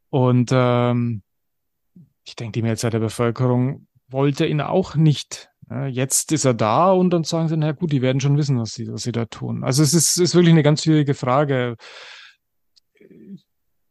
[0.09, 1.23] Und ähm,
[2.25, 5.50] ich denke, die Mehrzahl der Bevölkerung wollte ihn auch nicht.
[5.89, 8.73] Jetzt ist er da und dann sagen sie, na gut, die werden schon wissen, was
[8.73, 9.63] sie, was sie da tun.
[9.63, 11.77] Also es ist, ist wirklich eine ganz schwierige Frage.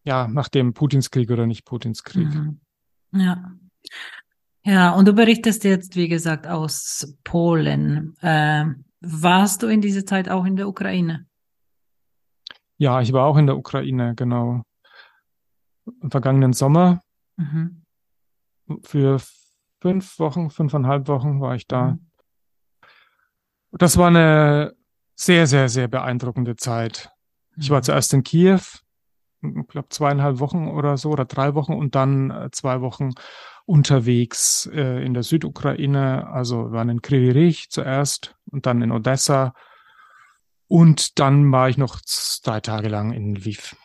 [0.04, 2.28] Ja, nach dem Putins Krieg oder nicht Putins Krieg.
[2.28, 2.60] Mhm.
[3.14, 3.54] Ja.
[4.66, 8.16] Ja, und du berichtest jetzt, wie gesagt, aus Polen.
[8.22, 11.28] Ähm, warst du in dieser Zeit auch in der Ukraine?
[12.78, 14.64] Ja, ich war auch in der Ukraine, genau.
[16.02, 17.02] Im vergangenen Sommer
[17.38, 17.84] Mhm.
[18.84, 19.20] für
[19.82, 21.92] fünf Wochen, fünfeinhalb Wochen war ich da.
[21.92, 22.10] Mhm.
[23.72, 24.76] Das war eine
[25.16, 27.12] sehr, sehr, sehr beeindruckende Zeit.
[27.58, 27.84] Ich war Mhm.
[27.84, 28.62] zuerst in Kiew,
[29.42, 33.12] ich glaube zweieinhalb Wochen oder so oder drei Wochen und dann äh, zwei Wochen
[33.66, 36.28] unterwegs äh, in der Südukraine.
[36.28, 39.54] Also wir waren in Kryvyi Rih zuerst und dann in Odessa
[40.68, 42.00] und dann war ich noch
[42.44, 43.76] drei Tage lang in Lviv.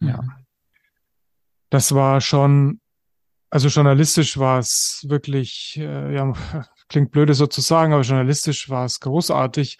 [0.00, 0.22] Ja.
[0.22, 0.32] Mhm.
[1.70, 2.80] Das war schon,
[3.54, 6.32] also journalistisch war es wirklich, äh, ja,
[6.88, 9.78] klingt blöde so zu sagen, aber journalistisch war es großartig,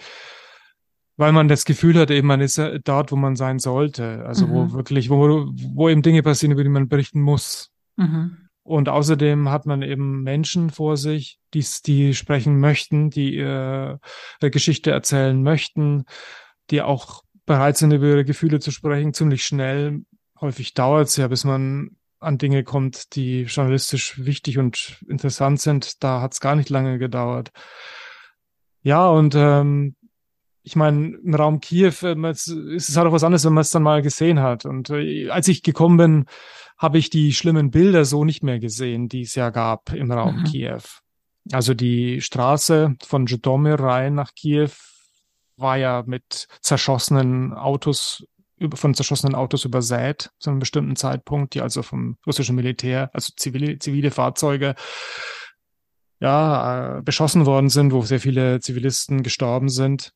[1.17, 4.25] weil man das Gefühl hat, eben man ist ja dort, wo man sein sollte.
[4.27, 4.73] Also wo Mhm.
[4.75, 7.73] wirklich, wo, wo eben Dinge passieren, über die man berichten muss.
[7.97, 8.47] Mhm.
[8.63, 13.99] Und außerdem hat man eben Menschen vor sich, die, die sprechen möchten, die ihre
[14.41, 16.05] Geschichte erzählen möchten,
[16.71, 20.03] die auch bereit sind, über ihre Gefühle zu sprechen, ziemlich schnell.
[20.41, 26.03] Häufig dauert es ja, bis man an Dinge kommt, die journalistisch wichtig und interessant sind.
[26.03, 27.51] Da hat es gar nicht lange gedauert.
[28.83, 29.97] Ja, und ähm,
[30.63, 33.71] ich meine, im Raum Kiew es ist es halt auch was anderes, wenn man es
[33.71, 34.65] dann mal gesehen hat.
[34.65, 36.25] Und äh, als ich gekommen bin,
[36.79, 40.41] habe ich die schlimmen Bilder so nicht mehr gesehen, die es ja gab im Raum
[40.41, 40.45] Mhm.
[40.45, 40.83] Kiew.
[41.53, 44.71] Also die Straße von Zhytomyr rein nach Kiew
[45.57, 48.25] war ja mit zerschossenen Autos,
[48.75, 53.79] von zerschossenen Autos übersät zu einem bestimmten Zeitpunkt, die also vom russischen Militär, also zivile,
[53.79, 54.75] zivile Fahrzeuge,
[56.21, 60.13] ja, äh, beschossen worden sind, wo sehr viele Zivilisten gestorben sind.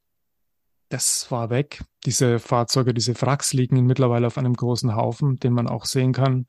[0.89, 1.83] Das war weg.
[2.07, 6.47] Diese Fahrzeuge, diese Wracks liegen mittlerweile auf einem großen Haufen, den man auch sehen kann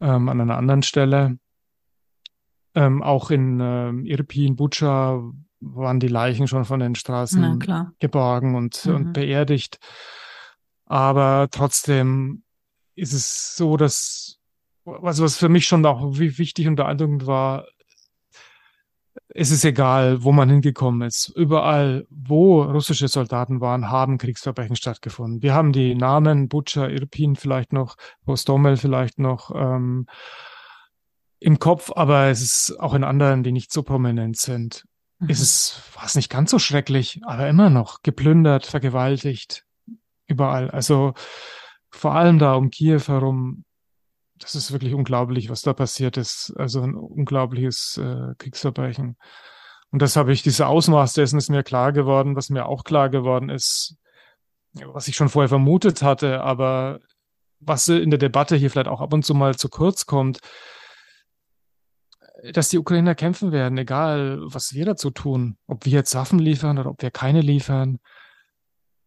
[0.00, 1.38] ähm, an einer anderen Stelle.
[2.74, 5.22] Ähm, auch in ähm, Irpin, Bucha
[5.60, 7.40] waren die Leichen schon von den Straßen
[7.98, 8.94] geborgen und, Mhm.
[8.94, 9.78] und beerdigt.
[10.86, 12.42] Aber trotzdem
[12.94, 14.38] ist es so, dass,
[14.84, 17.66] also was für mich schon auch wi- wichtig und beeindruckend war,
[19.28, 21.28] es ist egal, wo man hingekommen ist.
[21.36, 25.42] Überall, wo russische Soldaten waren, haben Kriegsverbrechen stattgefunden.
[25.42, 30.06] Wir haben die Namen Bucha, Irpin vielleicht noch, Hostomel vielleicht noch ähm,
[31.40, 34.84] im Kopf, aber es ist auch in anderen, die nicht so prominent sind
[35.18, 35.30] Mhm.
[35.30, 39.65] ist es, war es nicht ganz so schrecklich, aber immer noch geplündert, vergewaltigt,
[40.26, 40.70] überall.
[40.70, 41.14] Also
[41.90, 43.64] vor allem da um Kiew herum,
[44.38, 46.52] das ist wirklich unglaublich, was da passiert ist.
[46.56, 49.16] Also ein unglaubliches äh, Kriegsverbrechen.
[49.90, 53.08] Und das habe ich, diese Ausmaß dessen ist mir klar geworden, was mir auch klar
[53.08, 53.96] geworden ist,
[54.74, 57.00] was ich schon vorher vermutet hatte, aber
[57.60, 60.40] was in der Debatte hier vielleicht auch ab und zu mal zu kurz kommt,
[62.52, 66.78] dass die Ukrainer kämpfen werden, egal was wir dazu tun, ob wir jetzt Waffen liefern
[66.78, 67.98] oder ob wir keine liefern.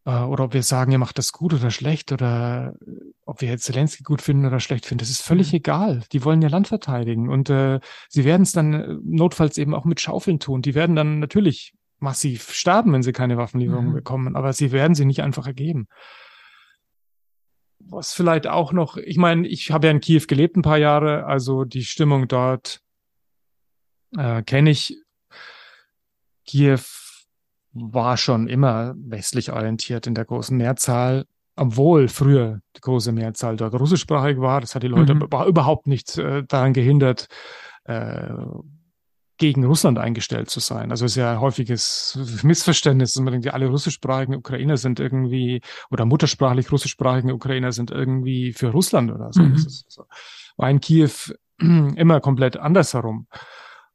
[0.05, 2.91] Äh, oder ob wir sagen, ihr macht das gut oder schlecht oder äh,
[3.25, 5.57] ob wir jetzt Zelensky gut finden oder schlecht finden, das ist völlig mhm.
[5.57, 6.03] egal.
[6.11, 9.85] Die wollen ihr Land verteidigen und äh, sie werden es dann äh, notfalls eben auch
[9.85, 10.61] mit Schaufeln tun.
[10.61, 13.95] Die werden dann natürlich massiv sterben, wenn sie keine Waffenlieferungen mhm.
[13.95, 15.87] bekommen, aber sie werden sie nicht einfach ergeben.
[17.79, 21.25] Was vielleicht auch noch, ich meine, ich habe ja in Kiew gelebt ein paar Jahre,
[21.25, 22.81] also die Stimmung dort
[24.15, 24.97] äh, kenne ich.
[26.45, 26.79] Kiew
[27.81, 31.25] war schon immer westlich orientiert in der großen Mehrzahl,
[31.55, 34.61] obwohl früher die große Mehrzahl dort russischsprachig war.
[34.61, 35.23] Das hat die Leute mhm.
[35.47, 37.27] überhaupt nicht äh, daran gehindert,
[37.85, 38.29] äh,
[39.39, 40.91] gegen Russland eingestellt zu sein.
[40.91, 45.61] Also es ist ja ein häufiges Missverständnis, dass man denkt, alle russischsprachigen Ukrainer sind irgendwie
[45.89, 49.41] oder muttersprachlich russischsprachigen Ukrainer sind irgendwie für Russland oder so.
[49.41, 49.53] Mhm.
[49.53, 50.03] Das ist so.
[50.57, 51.09] War in Kiew
[51.59, 53.27] immer komplett andersherum.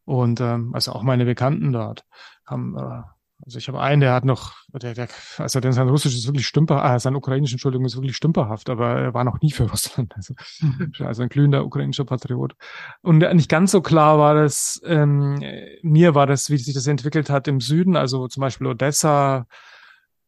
[0.05, 2.05] Und ähm, also auch meine Bekannten dort
[2.47, 3.03] haben äh,
[3.45, 6.47] also ich habe einen, der hat noch, der, der, also denn sein Russisch ist wirklich
[6.47, 10.15] stümper, äh, sein Ukrainisch, Entschuldigung, ist wirklich stümperhaft, aber er war noch nie für Russland.
[10.17, 10.93] Also, mhm.
[11.01, 12.55] also ein glühender ukrainischer Patriot.
[13.03, 15.43] Und nicht ganz so klar war das, ähm,
[15.83, 19.47] mir war das, wie sich das entwickelt hat im Süden, also zum Beispiel Odessa,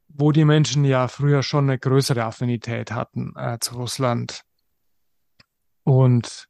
[0.08, 4.42] wo die Menschen ja früher schon eine größere Affinität hatten äh, zu Russland.
[5.84, 6.48] Und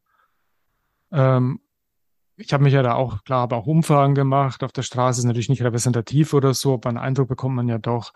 [1.13, 1.61] ähm,
[2.37, 4.63] ich habe mich ja da auch, klar, aber auch Umfragen gemacht.
[4.63, 7.79] Auf der Straße ist natürlich nicht repräsentativ oder so, aber einen Eindruck bekommt man ja
[7.79, 8.13] doch.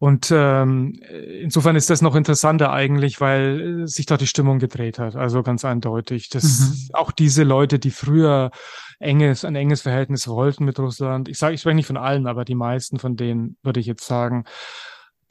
[0.00, 1.00] Und ähm,
[1.42, 5.16] insofern ist das noch interessanter eigentlich, weil sich dort die Stimmung gedreht hat.
[5.16, 6.28] Also ganz eindeutig.
[6.28, 6.94] dass mhm.
[6.94, 8.52] auch diese Leute, die früher
[9.00, 12.44] enges, ein enges Verhältnis wollten mit Russland, ich sage, ich spreche nicht von allen, aber
[12.44, 14.44] die meisten von denen würde ich jetzt sagen,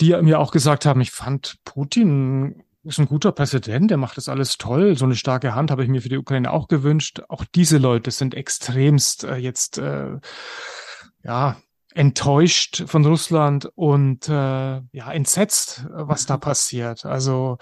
[0.01, 4.29] die mir auch gesagt haben, ich fand Putin ist ein guter Präsident, der macht das
[4.29, 4.97] alles toll.
[4.97, 7.21] So eine starke Hand habe ich mir für die Ukraine auch gewünscht.
[7.29, 10.17] Auch diese Leute sind extremst äh, jetzt äh,
[11.23, 11.57] ja
[11.93, 16.41] enttäuscht von Russland und äh, ja entsetzt, was da mhm.
[16.41, 17.05] passiert.
[17.05, 17.57] Also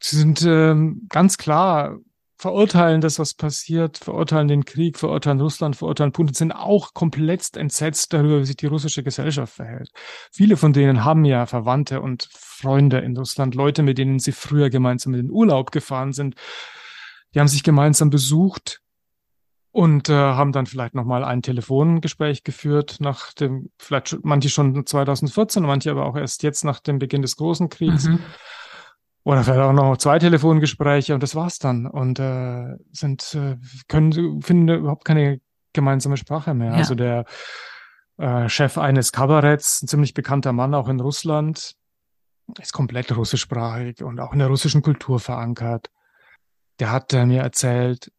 [0.00, 0.74] sie sind äh,
[1.08, 1.98] ganz klar
[2.38, 8.12] verurteilen das, was passiert, verurteilen den Krieg, verurteilen Russland, verurteilen Putin, sind auch komplett entsetzt
[8.12, 9.90] darüber, wie sich die russische Gesellschaft verhält.
[10.32, 14.70] Viele von denen haben ja Verwandte und Freunde in Russland, Leute, mit denen sie früher
[14.70, 16.34] gemeinsam in den Urlaub gefahren sind.
[17.34, 18.80] Die haben sich gemeinsam besucht
[19.72, 25.62] und äh, haben dann vielleicht nochmal ein Telefongespräch geführt, nach dem, vielleicht manche schon 2014,
[25.62, 28.04] manche aber auch erst jetzt nach dem Beginn des großen Kriegs.
[28.04, 28.20] Mhm
[29.26, 31.86] oder vielleicht auch noch zwei Telefongespräche und das war's dann.
[31.86, 33.56] Und äh, sind, äh,
[33.88, 35.40] können, finden überhaupt keine
[35.72, 36.70] gemeinsame Sprache mehr.
[36.70, 36.76] Ja.
[36.76, 37.24] Also der
[38.18, 41.74] äh, Chef eines Kabaretts, ein ziemlich bekannter Mann auch in Russland,
[42.60, 45.90] ist komplett russischsprachig und auch in der russischen Kultur verankert.
[46.78, 48.12] Der hat äh, mir erzählt,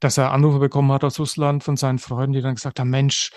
[0.00, 3.32] dass er Anrufe bekommen hat aus Russland von seinen Freunden, die dann gesagt haben, Mensch,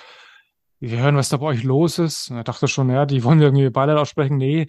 [0.79, 2.29] wir hören, was da bei euch los ist.
[2.29, 4.37] Und er dachte schon, ja, die wollen irgendwie beide aussprechen.
[4.37, 4.67] Nee,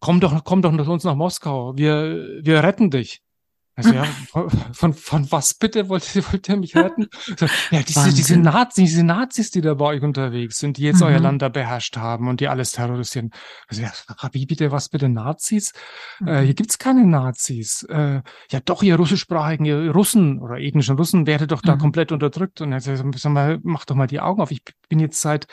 [0.00, 1.76] komm doch, komm doch zu uns nach Moskau.
[1.76, 3.22] Wir, wir retten dich.
[3.78, 4.04] Also ja,
[4.72, 7.06] von, von, was bitte wollt ihr, wollt ihr mich retten?
[7.70, 11.06] ja, diese, diese Nazis, diese Nazis, die da bei euch unterwegs sind, die jetzt mhm.
[11.06, 13.30] euer Land da beherrscht haben und die alles terrorisieren.
[13.68, 13.92] Also ja,
[14.32, 15.72] wie bitte, was bitte Nazis?
[16.18, 16.28] Äh, mhm.
[16.28, 17.84] Äh, hier gibt's keine Nazis.
[17.84, 21.80] Äh, ja doch, ihr russischsprachigen, ihr Russen oder ethnischen Russen werdet doch da mhm.
[21.80, 22.60] komplett unterdrückt.
[22.60, 24.50] Und jetzt sag mal, mach doch mal die Augen auf.
[24.50, 25.46] Ich bin jetzt seit,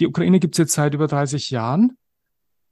[0.00, 1.98] die Ukraine gibt's jetzt seit über 30 Jahren.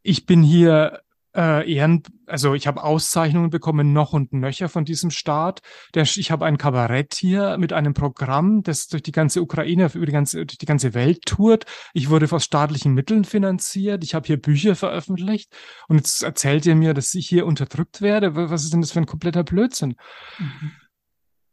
[0.03, 1.01] Ich bin hier
[1.37, 5.61] äh, Ehren, also ich habe Auszeichnungen bekommen noch und nöcher von diesem Staat.
[5.95, 10.07] Der, ich habe ein Kabarett hier mit einem Programm, das durch die ganze Ukraine, über
[10.07, 11.67] die ganze, durch die ganze Welt tourt.
[11.93, 14.03] Ich wurde aus staatlichen Mitteln finanziert.
[14.03, 15.55] Ich habe hier Bücher veröffentlicht.
[15.89, 18.35] Und jetzt erzählt ihr mir, dass ich hier unterdrückt werde.
[18.35, 19.97] Was ist denn das für ein kompletter Blödsinn?
[20.39, 20.73] Mhm.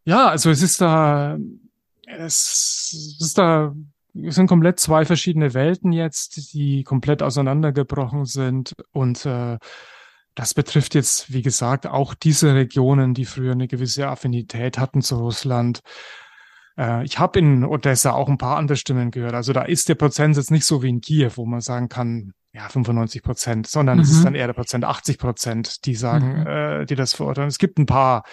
[0.06, 1.38] Ja, also es ist da,
[2.06, 3.74] es, es ist da
[4.14, 8.76] es sind komplett zwei verschiedene Welten jetzt, die komplett auseinandergebrochen sind.
[8.92, 9.58] Und äh,
[10.36, 15.18] das betrifft jetzt, wie gesagt, auch diese Regionen, die früher eine gewisse Affinität hatten zu
[15.18, 15.82] Russland.
[16.78, 19.34] Äh, ich habe in Odessa auch ein paar andere Stimmen gehört.
[19.34, 22.70] Also da ist der Prozentsatz nicht so wie in Kiew, wo man sagen kann, ja,
[22.70, 24.04] 95 Prozent, sondern mhm.
[24.04, 24.26] es ist mhm.
[24.26, 26.48] dann eher der Prozent 80 Prozent, die sagen, mhm.
[26.48, 27.50] äh, die das verurteilen.
[27.50, 28.24] Es gibt ein paar,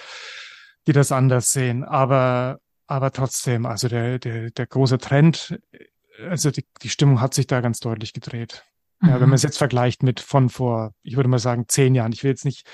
[0.87, 2.59] die das anders sehen, aber
[2.91, 5.59] aber trotzdem, also der, der, der große Trend,
[6.29, 8.65] also die, die Stimmung hat sich da ganz deutlich gedreht.
[9.01, 9.09] Mhm.
[9.09, 9.35] Ja, wenn man mhm.
[9.35, 12.13] es jetzt vergleicht mit von vor, ich würde mal sagen, zehn Jahren.
[12.13, 12.67] Ich will jetzt nicht,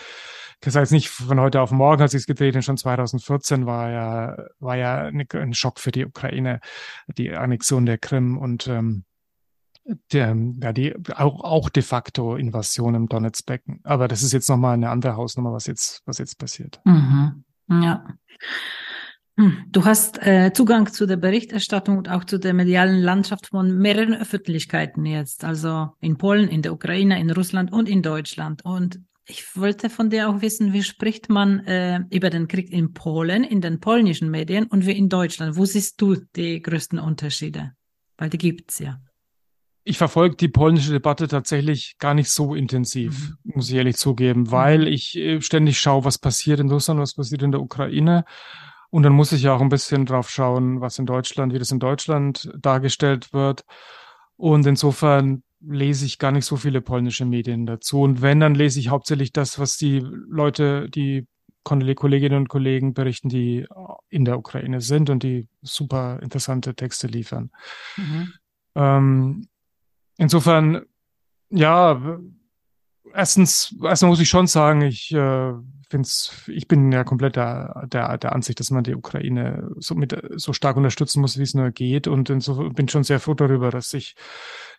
[0.61, 4.37] das heißt nicht von heute auf morgen hat sich gedreht, denn schon 2014 war ja,
[4.59, 6.61] war ja ein Schock für die Ukraine,
[7.09, 9.05] die Annexion der Krim und ähm,
[10.12, 13.81] der, ja, die auch, auch de facto Invasion im Donetsbecken.
[13.85, 16.81] Aber das ist jetzt nochmal eine andere Hausnummer, was jetzt, was jetzt passiert.
[16.85, 17.45] Mhm.
[17.69, 18.07] Ja.
[19.39, 23.76] Hm, du hast äh, Zugang zu der Berichterstattung und auch zu der medialen Landschaft von
[23.76, 28.64] mehreren Öffentlichkeiten jetzt, also in Polen, in der Ukraine, in Russland und in Deutschland.
[28.64, 32.95] Und ich wollte von dir auch wissen, wie spricht man äh, über den Krieg in
[32.95, 35.57] Polen, in den polnischen Medien und wie in Deutschland?
[35.57, 37.72] Wo siehst du die größten Unterschiede?
[38.16, 39.01] Weil die gibt's ja.
[39.84, 43.53] Ich verfolge die polnische Debatte tatsächlich gar nicht so intensiv, mhm.
[43.55, 44.87] muss ich ehrlich zugeben, weil mhm.
[44.87, 48.24] ich äh, ständig schaue, was passiert in Russland, was passiert in der Ukraine.
[48.97, 51.70] Und dann muss ich ja auch ein bisschen drauf schauen, was in Deutschland, wie das
[51.70, 53.66] in Deutschland dargestellt wird.
[54.36, 58.01] Und insofern lese ich gar nicht so viele polnische Medien dazu.
[58.01, 61.26] Und wenn, dann lese ich hauptsächlich das, was die Leute, die
[61.62, 63.66] Kolleginnen und Kollegen berichten, die
[64.09, 67.51] in der Ukraine sind und die super interessante Texte liefern.
[67.99, 68.32] Mhm.
[68.76, 69.49] Ähm,
[70.16, 70.86] insofern,
[71.51, 72.18] ja,
[73.17, 75.53] erstens, erstmal muss ich schon sagen, ich äh,
[75.89, 80.17] find's, ich bin ja komplett der, der, der Ansicht, dass man die Ukraine so mit
[80.37, 82.07] so stark unterstützen muss, wie es nur geht.
[82.09, 84.14] Und insofern bin schon sehr froh darüber, dass sich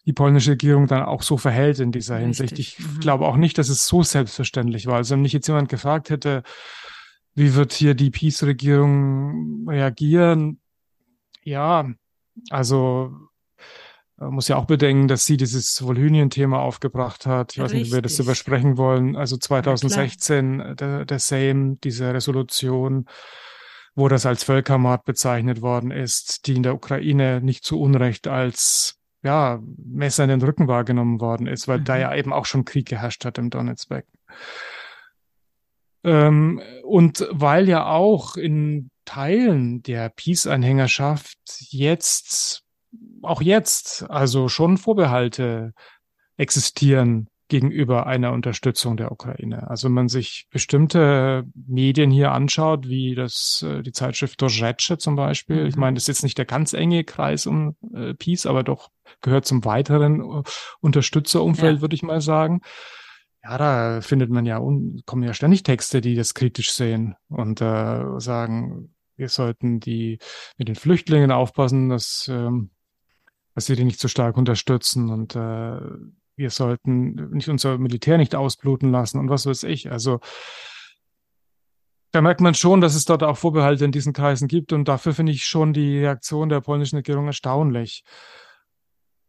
[0.06, 2.38] die polnische Regierung dann auch so verhält in dieser Richtig.
[2.38, 2.60] Hinsicht.
[2.60, 3.00] Ich mhm.
[3.00, 4.96] glaube auch nicht, dass es so selbstverständlich war.
[4.96, 6.44] Also wenn mich jetzt jemand gefragt hätte,
[7.36, 10.60] wie wird hier die Peace-Regierung reagieren?
[11.44, 11.90] Ja,
[12.50, 13.12] also
[14.20, 17.53] muss ja auch bedenken, dass sie dieses Volhynien-Thema aufgebracht hat.
[17.53, 19.15] Ich weiß nicht, ob wir das übersprechen wollen.
[19.15, 23.05] Also 2016 der, der Sejm, diese Resolution,
[23.95, 28.97] wo das als Völkermord bezeichnet worden ist, die in der Ukraine nicht zu Unrecht als
[29.24, 31.86] ja, Messer in den Rücken wahrgenommen worden ist, weil mhm.
[31.86, 34.13] da ja eben auch schon Krieg geherrscht hat im Donetsbecken.
[36.03, 41.38] Ähm, und weil ja auch in Teilen der Peace-Anhängerschaft
[41.70, 42.63] jetzt
[43.22, 45.74] auch jetzt also schon Vorbehalte
[46.38, 49.70] existieren gegenüber einer Unterstützung der Ukraine.
[49.70, 55.16] Also wenn man sich bestimmte Medien hier anschaut, wie das äh, die Zeitschrift Dorzeche zum
[55.16, 55.62] Beispiel.
[55.62, 55.68] Mhm.
[55.68, 58.90] Ich meine, das ist jetzt nicht der ganz enge Kreis um äh, Peace, aber doch
[59.22, 60.44] gehört zum weiteren äh,
[60.82, 61.82] Unterstützerumfeld, ja.
[61.82, 62.62] würde ich mal sagen.
[63.44, 64.60] Ja, da findet man ja
[65.06, 70.20] kommen ja ständig Texte, die das kritisch sehen und äh, sagen, wir sollten die
[70.58, 72.72] mit den Flüchtlingen aufpassen, dass ähm,
[73.58, 75.80] dass wir die nicht so stark unterstützen und äh,
[76.36, 79.91] wir sollten nicht unser Militär nicht ausbluten lassen und was weiß ich.
[79.91, 80.20] Also
[82.12, 85.16] da merkt man schon, dass es dort auch Vorbehalte in diesen Kreisen gibt und dafür
[85.16, 88.03] finde ich schon die Reaktion der polnischen Regierung erstaunlich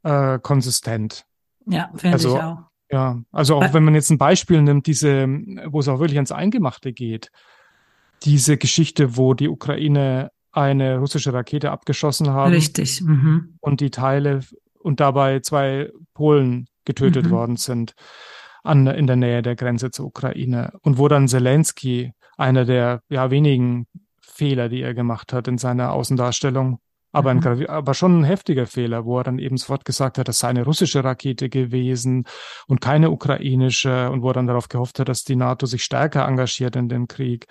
[0.02, 1.24] äh, konsistent.
[1.64, 2.58] Ja, finde also, ich auch.
[2.90, 5.26] Ja, also auch wenn man jetzt ein Beispiel nimmt, diese,
[5.68, 7.30] wo es auch wirklich ans Eingemachte geht,
[8.24, 12.52] diese Geschichte, wo die Ukraine eine russische Rakete abgeschossen haben.
[12.52, 13.02] Richtig.
[13.02, 13.56] Mhm.
[13.60, 14.40] Und die Teile
[14.78, 17.30] und dabei zwei Polen getötet mhm.
[17.30, 17.94] worden sind
[18.64, 20.72] an, in der Nähe der Grenze zur Ukraine.
[20.82, 23.86] Und wo dann Zelensky, einer der ja, wenigen
[24.20, 26.80] Fehler, die er gemacht hat in seiner Außendarstellung,
[27.10, 27.46] aber, mhm.
[27.46, 30.48] ein, aber schon ein heftiger Fehler, wo er dann eben sofort gesagt hat, das sei
[30.48, 32.24] eine russische Rakete gewesen
[32.66, 36.26] und keine ukrainische und wo er dann darauf gehofft hat, dass die NATO sich stärker
[36.26, 37.46] engagiert in dem Krieg.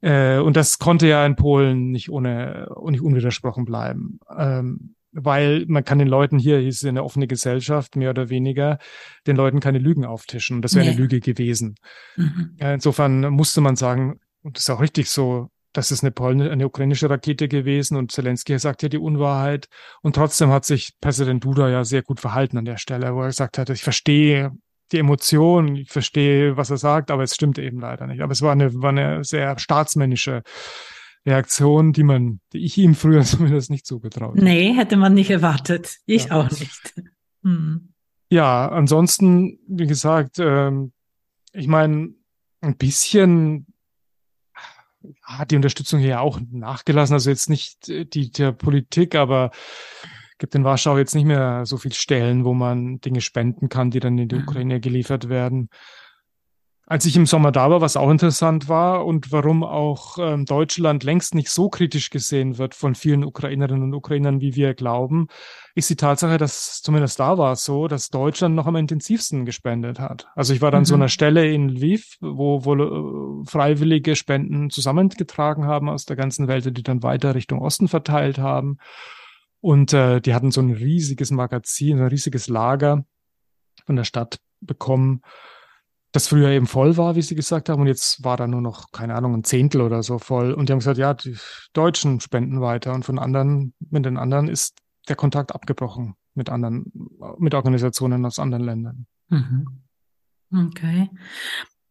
[0.00, 4.20] Äh, und das konnte ja in Polen nicht ohne nicht unwidersprochen bleiben.
[4.36, 8.78] Ähm, weil man kann den Leuten hier, hier ist eine offene Gesellschaft, mehr oder weniger,
[9.26, 10.62] den Leuten keine Lügen auftischen.
[10.62, 10.92] Das wäre nee.
[10.92, 11.76] eine Lüge gewesen.
[12.16, 12.56] Mhm.
[12.58, 16.66] Insofern musste man sagen, und das ist auch richtig so, das ist eine, Pol eine
[16.66, 19.68] ukrainische Rakete gewesen und Zelensky sagt ja die Unwahrheit.
[20.02, 23.28] Und trotzdem hat sich Präsident Duda ja sehr gut verhalten an der Stelle, wo er
[23.28, 24.52] gesagt hat, ich verstehe
[24.92, 28.22] die Emotion, ich verstehe, was er sagt, aber es stimmt eben leider nicht.
[28.22, 30.42] Aber es war eine, war eine sehr staatsmännische
[31.26, 34.44] Reaktion, die man, die ich ihm früher zumindest nicht zugetraut hätte.
[34.44, 35.96] Nee, hätte man nicht erwartet.
[36.06, 36.32] Ich ja.
[36.32, 36.94] auch nicht.
[37.42, 37.92] Hm.
[38.30, 40.92] Ja, ansonsten, wie gesagt, ähm,
[41.52, 42.14] ich meine,
[42.60, 43.66] ein bisschen
[45.22, 47.14] hat die Unterstützung hier auch nachgelassen.
[47.14, 49.50] Also jetzt nicht die der Politik, aber
[50.38, 54.00] gibt in Warschau jetzt nicht mehr so viel Stellen, wo man Dinge spenden kann, die
[54.00, 54.42] dann in die mhm.
[54.42, 55.68] Ukraine geliefert werden.
[56.90, 61.04] Als ich im Sommer da war, was auch interessant war und warum auch ähm, Deutschland
[61.04, 65.26] längst nicht so kritisch gesehen wird von vielen Ukrainerinnen und Ukrainern, wie wir glauben,
[65.74, 70.00] ist die Tatsache, dass zumindest da war es so, dass Deutschland noch am intensivsten gespendet
[70.00, 70.28] hat.
[70.34, 70.86] Also ich war dann mhm.
[70.86, 76.48] so einer Stelle in Lviv, wo, wo äh, freiwillige Spenden zusammengetragen haben aus der ganzen
[76.48, 78.78] Welt, die dann weiter Richtung Osten verteilt haben.
[79.60, 83.04] Und äh, die hatten so ein riesiges Magazin, ein riesiges Lager
[83.86, 85.22] von der Stadt bekommen,
[86.12, 87.82] das früher eben voll war, wie sie gesagt haben.
[87.82, 90.52] Und jetzt war da nur noch, keine Ahnung, ein Zehntel oder so voll.
[90.52, 91.36] Und die haben gesagt, ja, die
[91.72, 92.94] Deutschen spenden weiter.
[92.94, 94.78] Und von anderen, mit den anderen ist
[95.08, 96.90] der Kontakt abgebrochen mit anderen,
[97.38, 99.06] mit Organisationen aus anderen Ländern.
[99.28, 99.66] Mhm.
[100.50, 101.10] Okay.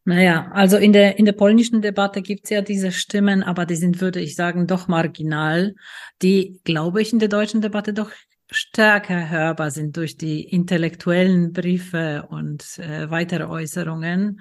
[0.07, 3.75] Naja, also in der, in der polnischen Debatte gibt es ja diese Stimmen, aber die
[3.75, 5.75] sind, würde ich sagen, doch marginal,
[6.21, 8.11] die, glaube ich, in der deutschen Debatte doch
[8.49, 14.39] stärker hörbar sind durch die intellektuellen Briefe und äh, weitere Äußerungen,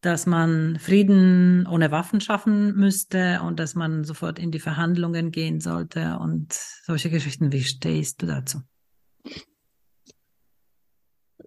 [0.00, 5.60] dass man Frieden ohne Waffen schaffen müsste und dass man sofort in die Verhandlungen gehen
[5.60, 7.52] sollte und solche Geschichten.
[7.52, 8.62] Wie stehst du dazu?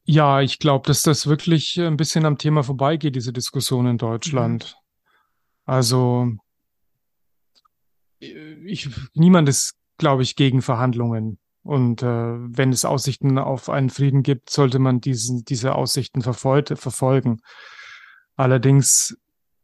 [0.09, 4.77] Ja, ich glaube, dass das wirklich ein bisschen am Thema vorbeigeht, diese Diskussion in Deutschland.
[4.77, 4.83] Mhm.
[5.65, 6.31] Also
[8.19, 11.39] ich, niemand ist, glaube ich, gegen Verhandlungen.
[11.61, 17.41] Und äh, wenn es Aussichten auf einen Frieden gibt, sollte man diesen, diese Aussichten verfolgen.
[18.37, 19.17] Allerdings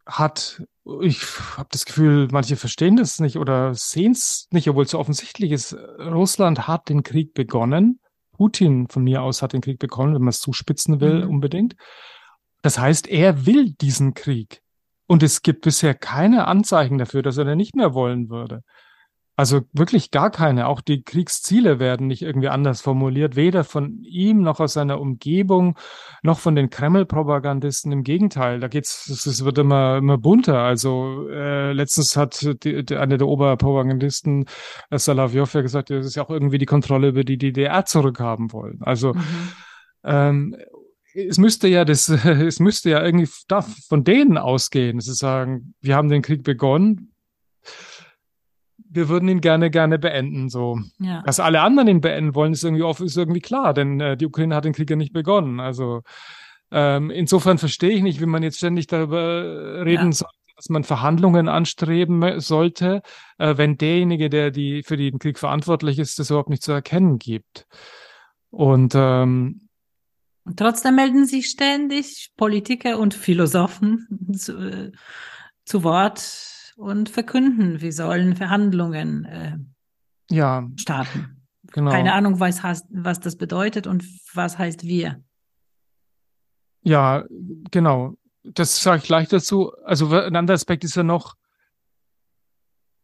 [0.05, 0.61] hat,
[0.99, 1.21] ich
[1.55, 5.53] habe das Gefühl, manche verstehen das nicht oder sehen es nicht, obwohl es so offensichtlich
[5.53, 5.73] ist.
[5.99, 8.01] Russland hat den Krieg begonnen
[8.43, 11.29] Putin von mir aus hat den Krieg begonnen, wenn man es zuspitzen will, mhm.
[11.29, 11.77] unbedingt.
[12.61, 14.61] Das heißt, er will diesen Krieg.
[15.07, 18.63] Und es gibt bisher keine Anzeichen dafür, dass er den nicht mehr wollen würde.
[19.35, 20.67] Also wirklich gar keine.
[20.67, 25.75] Auch die Kriegsziele werden nicht irgendwie anders formuliert, weder von ihm noch aus seiner Umgebung,
[26.21, 27.91] noch von den Kreml-Propagandisten.
[27.91, 30.59] Im Gegenteil, da geht's, es wird immer, immer bunter.
[30.59, 34.45] Also äh, letztens hat die, die, eine der Oberpropagandisten,
[34.91, 38.53] äh, Salavjov, ja gesagt, das ist ja auch irgendwie die Kontrolle über die DDR zurückhaben
[38.53, 38.81] wollen.
[38.81, 39.23] Also mhm.
[40.03, 40.55] ähm,
[41.15, 43.29] es müsste ja das, es müsste ja irgendwie
[43.87, 47.12] von denen ausgehen, sie sagen, wir haben den Krieg begonnen,
[48.93, 50.49] wir würden ihn gerne, gerne beenden.
[50.49, 50.79] So.
[50.99, 51.21] Ja.
[51.23, 54.25] Dass alle anderen ihn beenden wollen, ist irgendwie, oft, ist irgendwie klar, denn äh, die
[54.25, 55.59] Ukraine hat den Krieg ja nicht begonnen.
[55.59, 56.01] Also
[56.71, 60.11] ähm, insofern verstehe ich nicht, wie man jetzt ständig darüber reden ja.
[60.11, 63.01] soll, dass man Verhandlungen anstreben sollte,
[63.37, 67.19] äh, wenn derjenige, der die für den Krieg verantwortlich ist, das überhaupt nicht zu erkennen
[67.19, 67.67] gibt.
[68.49, 69.59] Und ähm,
[70.45, 74.91] und trotzdem melden sich ständig Politiker und Philosophen zu, äh,
[75.65, 76.19] zu Wort,
[76.77, 79.57] und verkünden, wir sollen Verhandlungen äh,
[80.29, 80.67] ja.
[80.77, 81.43] starten.
[81.71, 81.91] Genau.
[81.91, 85.23] Keine Ahnung, was, was das bedeutet und was heißt wir.
[86.81, 87.23] Ja,
[87.71, 88.15] genau.
[88.43, 89.71] Das sage ich gleich dazu.
[89.83, 91.35] Also ein anderer Aspekt ist ja noch,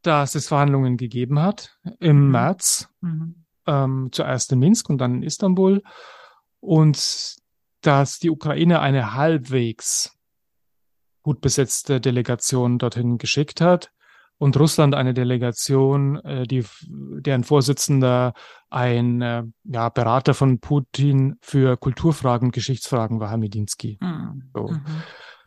[0.01, 2.31] dass es Verhandlungen gegeben hat im mhm.
[2.31, 3.45] März, mhm.
[3.67, 5.83] Ähm, zuerst in Minsk und dann in Istanbul
[6.59, 7.37] und
[7.81, 10.17] dass die Ukraine eine halbwegs
[11.29, 13.91] gut besetzte Delegation dorthin geschickt hat
[14.39, 18.33] und Russland eine Delegation, äh, die, deren Vorsitzender
[18.71, 23.99] ein äh, ja, Berater von Putin für Kulturfragen und Geschichtsfragen war, Herr Medinsky.
[24.01, 24.49] Mhm.
[24.55, 24.75] So.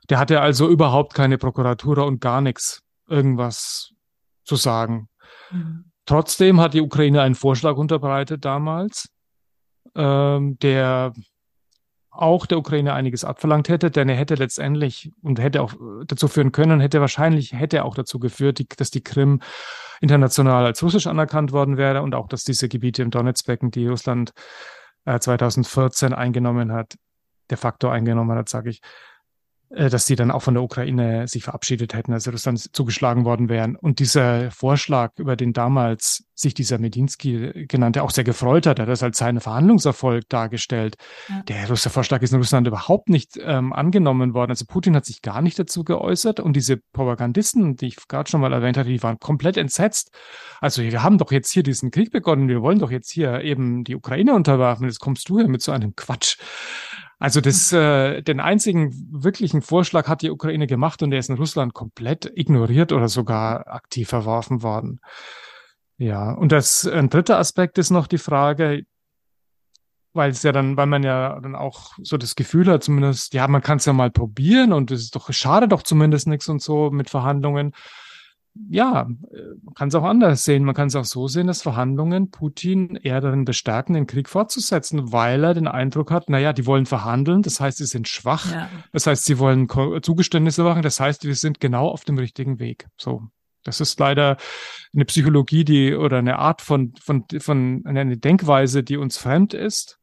[0.08, 3.90] Der hatte also überhaupt keine Prokuratur und gar nichts, irgendwas
[4.44, 5.08] zu sagen.
[5.50, 5.90] Mhm.
[6.06, 9.08] Trotzdem hat die Ukraine einen Vorschlag unterbreitet damals,
[9.96, 11.12] ähm, der
[12.12, 15.72] auch der Ukraine einiges abverlangt hätte, denn er hätte letztendlich und hätte auch
[16.06, 19.40] dazu führen können, hätte wahrscheinlich, hätte auch dazu geführt, die, dass die Krim
[20.02, 24.32] international als russisch anerkannt worden wäre und auch, dass diese Gebiete im Donetsbecken, die Russland
[25.06, 26.96] äh, 2014 eingenommen hat,
[27.50, 28.86] de facto eingenommen hat, sage ich, äh,
[29.74, 33.76] dass sie dann auch von der Ukraine sich verabschiedet hätten, also Russland zugeschlagen worden wären.
[33.76, 38.88] Und dieser Vorschlag, über den damals sich dieser Medinsky genannte, auch sehr gefreut hat, hat
[38.88, 40.96] das als seinen Verhandlungserfolg dargestellt.
[41.28, 41.42] Ja.
[41.44, 44.50] Der russische Vorschlag ist in Russland überhaupt nicht ähm, angenommen worden.
[44.50, 48.40] Also Putin hat sich gar nicht dazu geäußert und diese Propagandisten, die ich gerade schon
[48.40, 50.10] mal erwähnt hatte, die waren komplett entsetzt.
[50.60, 53.84] Also wir haben doch jetzt hier diesen Krieg begonnen, wir wollen doch jetzt hier eben
[53.84, 54.86] die Ukraine unterwerfen.
[54.86, 56.36] Jetzt kommst du hier mit so einem Quatsch.
[57.22, 61.36] Also das, äh, den einzigen wirklichen Vorschlag hat die Ukraine gemacht und der ist in
[61.36, 64.98] Russland komplett ignoriert oder sogar aktiv verworfen worden.
[65.98, 68.82] Ja, und das ein dritter Aspekt ist noch die Frage,
[70.14, 73.46] weil es ja dann, weil man ja dann auch so das Gefühl hat, zumindest, ja,
[73.46, 76.60] man kann es ja mal probieren und es ist doch schade doch zumindest nichts und
[76.60, 77.72] so mit Verhandlungen
[78.55, 80.64] ja, man kann es auch anders sehen.
[80.64, 85.12] Man kann es auch so sehen, dass Verhandlungen Putin eher darin bestärken, den Krieg fortzusetzen,
[85.12, 88.68] weil er den Eindruck hat, naja, die wollen verhandeln, das heißt, sie sind schwach, ja.
[88.92, 89.68] das heißt, sie wollen
[90.03, 92.86] Zugeständnisse machen, das heißt, wir sind genau auf dem richtigen Weg.
[92.96, 93.22] So.
[93.64, 94.36] Das ist leider
[94.92, 100.00] eine Psychologie, die oder eine Art von, von, von eine Denkweise, die uns fremd ist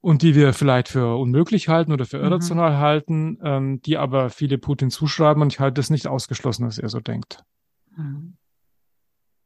[0.00, 2.24] und die wir vielleicht für unmöglich halten oder für mhm.
[2.24, 2.78] irrational mhm.
[2.78, 6.88] halten, ähm, die aber viele Putin zuschreiben und ich halte es nicht ausgeschlossen, dass er
[6.88, 7.44] so denkt.
[7.98, 8.34] Mhm.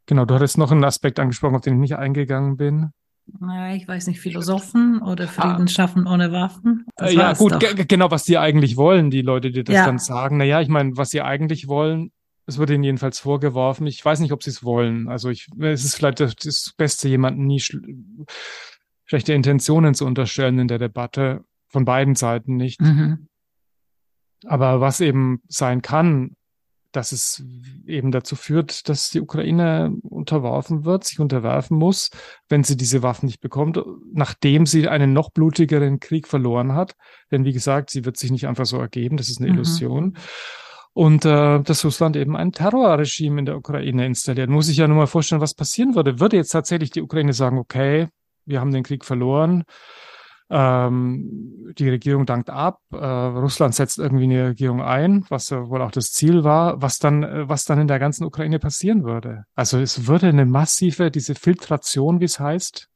[0.07, 2.91] Genau, du hattest noch einen Aspekt angesprochen, auf den ich nicht eingegangen bin.
[3.39, 5.69] Naja, ich weiß nicht, Philosophen oder Frieden ah.
[5.69, 6.87] schaffen ohne Waffen.
[6.97, 7.55] Das ja, gut,
[7.89, 9.87] genau, was die eigentlich wollen, die Leute, die das ja.
[9.87, 10.39] dann sagen.
[10.39, 12.11] Naja, ich meine, was sie eigentlich wollen,
[12.47, 13.87] es wird ihnen jedenfalls vorgeworfen.
[13.87, 15.09] Ich weiß nicht, ob sie es wollen.
[15.09, 17.77] Also ich, es ist vielleicht das, das Beste, jemanden nie sch
[19.05, 21.45] schlechte Intentionen zu unterstellen in der Debatte.
[21.69, 22.81] Von beiden Seiten nicht.
[22.81, 23.29] Mhm.
[24.45, 26.37] Aber was eben sein kann,
[26.93, 27.45] dass es
[27.87, 32.11] eben dazu führt, dass die Ukraine unterworfen wird, sich unterwerfen muss,
[32.49, 33.81] wenn sie diese Waffen nicht bekommt,
[34.13, 36.95] nachdem sie einen noch blutigeren Krieg verloren hat.
[37.31, 39.55] Denn wie gesagt, sie wird sich nicht einfach so ergeben, das ist eine mhm.
[39.55, 40.19] Illusion.
[40.95, 44.51] Und äh, dass Russland eben ein Terrorregime in der Ukraine installiert.
[44.51, 46.21] Muss ich ja nur mal vorstellen, was passieren würde.
[46.21, 48.09] Würde jetzt tatsächlich die Ukraine sagen, okay,
[48.45, 49.65] wir haben den Krieg verloren,
[50.55, 55.81] ähm, die Regierung dankt ab, äh, Russland setzt irgendwie eine Regierung ein, was ja wohl
[55.81, 59.45] auch das Ziel war, was dann, äh, was dann in der ganzen Ukraine passieren würde.
[59.55, 62.91] Also es würde eine massive, diese Filtration, wie es heißt,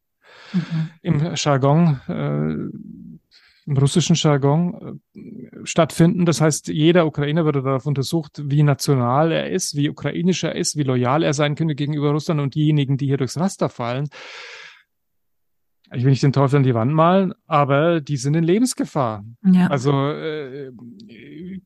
[0.53, 0.91] mhm.
[1.01, 5.21] im Jargon, äh, im russischen Jargon äh,
[5.65, 6.27] stattfinden.
[6.27, 10.77] Das heißt, jeder Ukrainer würde darauf untersucht, wie national er ist, wie ukrainisch er ist,
[10.77, 14.11] wie loyal er sein könnte gegenüber Russland und diejenigen, die hier durchs Raster fallen,
[15.93, 19.25] ich will nicht den Teufel an die Wand malen, aber die sind in Lebensgefahr.
[19.45, 19.69] Ja.
[19.69, 20.73] Also äh,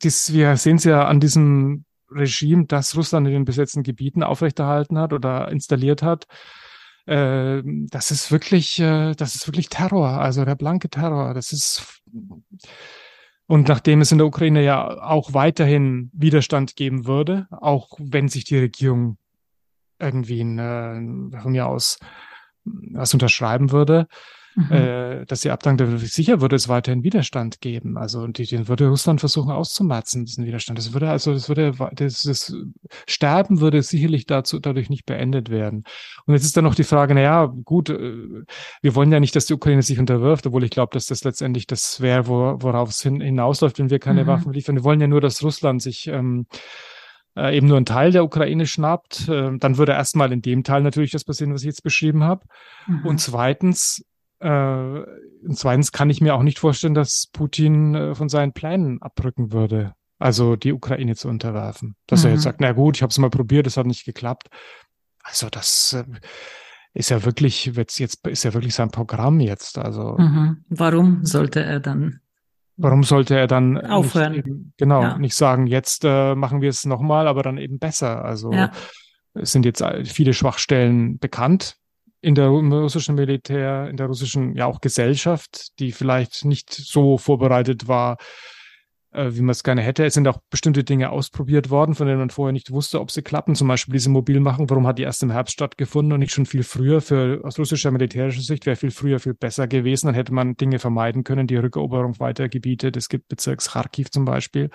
[0.02, 4.98] das, wir sehen es ja an diesem Regime, das Russland in den besetzten Gebieten aufrechterhalten
[4.98, 6.26] hat oder installiert hat.
[7.06, 11.34] Äh, das ist wirklich, äh, das ist wirklich Terror, also der blanke Terror.
[11.34, 12.02] Das ist
[13.46, 18.44] und nachdem es in der Ukraine ja auch weiterhin Widerstand geben würde, auch wenn sich
[18.44, 19.18] die Regierung
[19.98, 21.98] irgendwie in, äh, von mir aus
[22.64, 24.06] was unterschreiben würde,
[24.54, 24.72] mhm.
[24.72, 27.96] äh, dass sie abdankt, sicher würde es weiterhin Widerstand geben.
[27.96, 30.78] Also die, den würde Russland versuchen auszumatzen, diesen Widerstand.
[30.78, 32.54] Das würde also, das würde, das, das
[33.08, 35.84] Sterben würde sicherlich dazu dadurch nicht beendet werden.
[36.26, 38.44] Und jetzt ist dann noch die Frage, na ja, gut, äh,
[38.82, 41.66] wir wollen ja nicht, dass die Ukraine sich unterwirft, obwohl ich glaube, dass das letztendlich
[41.66, 44.28] das wäre, wo, worauf es hin, hinausläuft, wenn wir keine mhm.
[44.28, 44.76] Waffen liefern.
[44.76, 46.46] Wir wollen ja nur, dass Russland sich ähm,
[47.36, 50.82] äh, eben nur einen Teil der Ukraine schnappt, äh, dann würde erstmal in dem Teil
[50.82, 52.44] natürlich das passieren, was ich jetzt beschrieben habe.
[52.86, 53.06] Mhm.
[53.06, 54.04] Und zweitens,
[54.40, 59.00] äh, und zweitens kann ich mir auch nicht vorstellen, dass Putin äh, von seinen Plänen
[59.02, 61.96] abrücken würde, also die Ukraine zu unterwerfen.
[62.06, 62.26] Dass mhm.
[62.26, 62.44] er jetzt mhm.
[62.44, 64.48] sagt, na gut, ich habe es mal probiert, es hat nicht geklappt.
[65.22, 66.04] Also das äh,
[66.94, 69.78] ist ja wirklich, jetzt, jetzt ist ja wirklich sein Programm jetzt.
[69.78, 70.64] Also mhm.
[70.68, 72.20] warum sollte er dann
[72.76, 74.34] Warum sollte er dann aufhören?
[74.34, 75.18] Eben, genau, ja.
[75.18, 78.24] nicht sagen, jetzt äh, machen wir es nochmal, aber dann eben besser.
[78.24, 78.70] Also ja.
[79.34, 81.76] es sind jetzt viele Schwachstellen bekannt
[82.22, 87.88] in der russischen Militär, in der russischen ja auch Gesellschaft, die vielleicht nicht so vorbereitet
[87.88, 88.18] war,
[89.12, 90.04] wie man es gerne hätte.
[90.04, 93.22] Es sind auch bestimmte Dinge ausprobiert worden, von denen man vorher nicht wusste, ob sie
[93.22, 93.54] klappen.
[93.54, 94.70] Zum Beispiel diese Mobilmachung.
[94.70, 97.00] Warum hat die erst im Herbst stattgefunden und nicht schon viel früher?
[97.00, 100.06] Für aus russischer militärischer Sicht wäre viel früher viel besser gewesen.
[100.06, 102.92] Dann hätte man Dinge vermeiden können, die Rückeroberung weiter Gebiete.
[102.94, 104.70] Es gibt Bezirks Kharkiv zum Beispiel.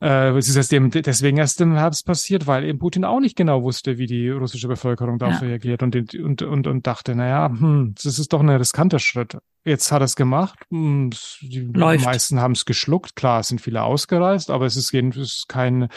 [0.00, 3.36] Äh, es ist erst eben deswegen erst im Herbst passiert, weil eben Putin auch nicht
[3.36, 5.48] genau wusste, wie die russische Bevölkerung darauf ja.
[5.48, 9.38] reagiert und, und, und, und dachte, naja, hm, das ist doch ein riskanter Schritt.
[9.64, 10.58] Jetzt hat er es gemacht.
[10.70, 12.04] Hm, die Läuft.
[12.04, 13.16] meisten haben es geschluckt.
[13.16, 15.88] Klar, es sind viele ausgereist, aber es ist jedenfalls kein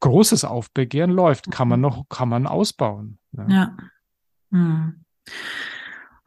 [0.00, 1.10] großes Aufbegehren.
[1.10, 1.50] Läuft.
[1.50, 3.18] Kann man noch, kann man ausbauen.
[3.32, 3.48] Ja.
[3.48, 3.76] ja.
[4.50, 5.04] Hm.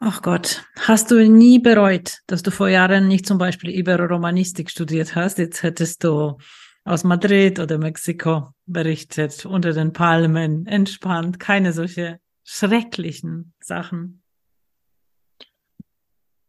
[0.02, 5.14] Ach Gott, hast du nie bereut, dass du vor Jahren nicht zum Beispiel Ibero-Romanistik studiert
[5.14, 5.36] hast?
[5.36, 6.38] Jetzt hättest du
[6.84, 14.22] aus Madrid oder Mexiko berichtet, unter den Palmen, entspannt, keine solche schrecklichen Sachen.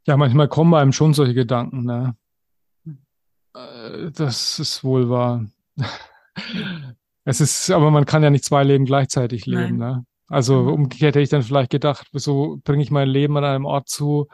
[0.07, 2.15] Ja, manchmal kommen einem schon solche Gedanken, ne?
[3.53, 5.45] Äh, das ist wohl wahr.
[7.25, 9.95] es ist, aber man kann ja nicht zwei Leben gleichzeitig leben, Nein.
[9.95, 10.05] ne?
[10.27, 10.69] Also mhm.
[10.69, 14.27] umgekehrt hätte ich dann vielleicht gedacht, wieso bringe ich mein Leben an einem Ort zu,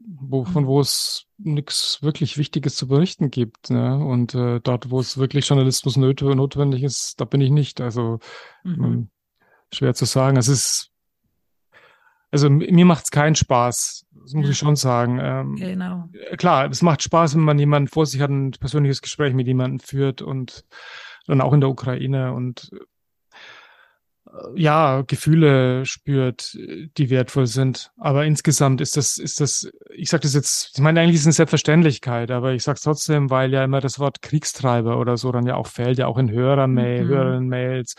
[0.00, 3.70] wo, von wo es nichts wirklich Wichtiges zu berichten gibt.
[3.70, 3.96] Ne?
[4.04, 7.80] Und äh, dort, wo es wirklich Journalismus nöt notwendig ist, da bin ich nicht.
[7.80, 8.18] Also
[8.64, 8.84] mhm.
[8.84, 9.10] ähm,
[9.72, 10.36] schwer zu sagen.
[10.36, 10.90] Es ist,
[12.30, 15.18] also mir macht es keinen Spaß, das muss ich schon sagen.
[15.20, 16.08] Ähm, genau.
[16.36, 19.80] Klar, es macht Spaß, wenn man jemanden vor sich hat, ein persönliches Gespräch mit jemandem
[19.80, 20.64] führt und
[21.26, 22.70] dann auch in der Ukraine und
[24.54, 26.56] ja, Gefühle spürt,
[26.96, 27.90] die wertvoll sind.
[27.96, 31.26] Aber insgesamt ist das, ist das, ich sage das jetzt, ich meine, eigentlich ist es
[31.26, 35.32] eine Selbstverständlichkeit, aber ich sage es trotzdem, weil ja immer das Wort Kriegstreiber oder so
[35.32, 37.08] dann ja auch fällt, ja auch in Hörermail, mhm.
[37.08, 37.94] Hörerinnen-Mails,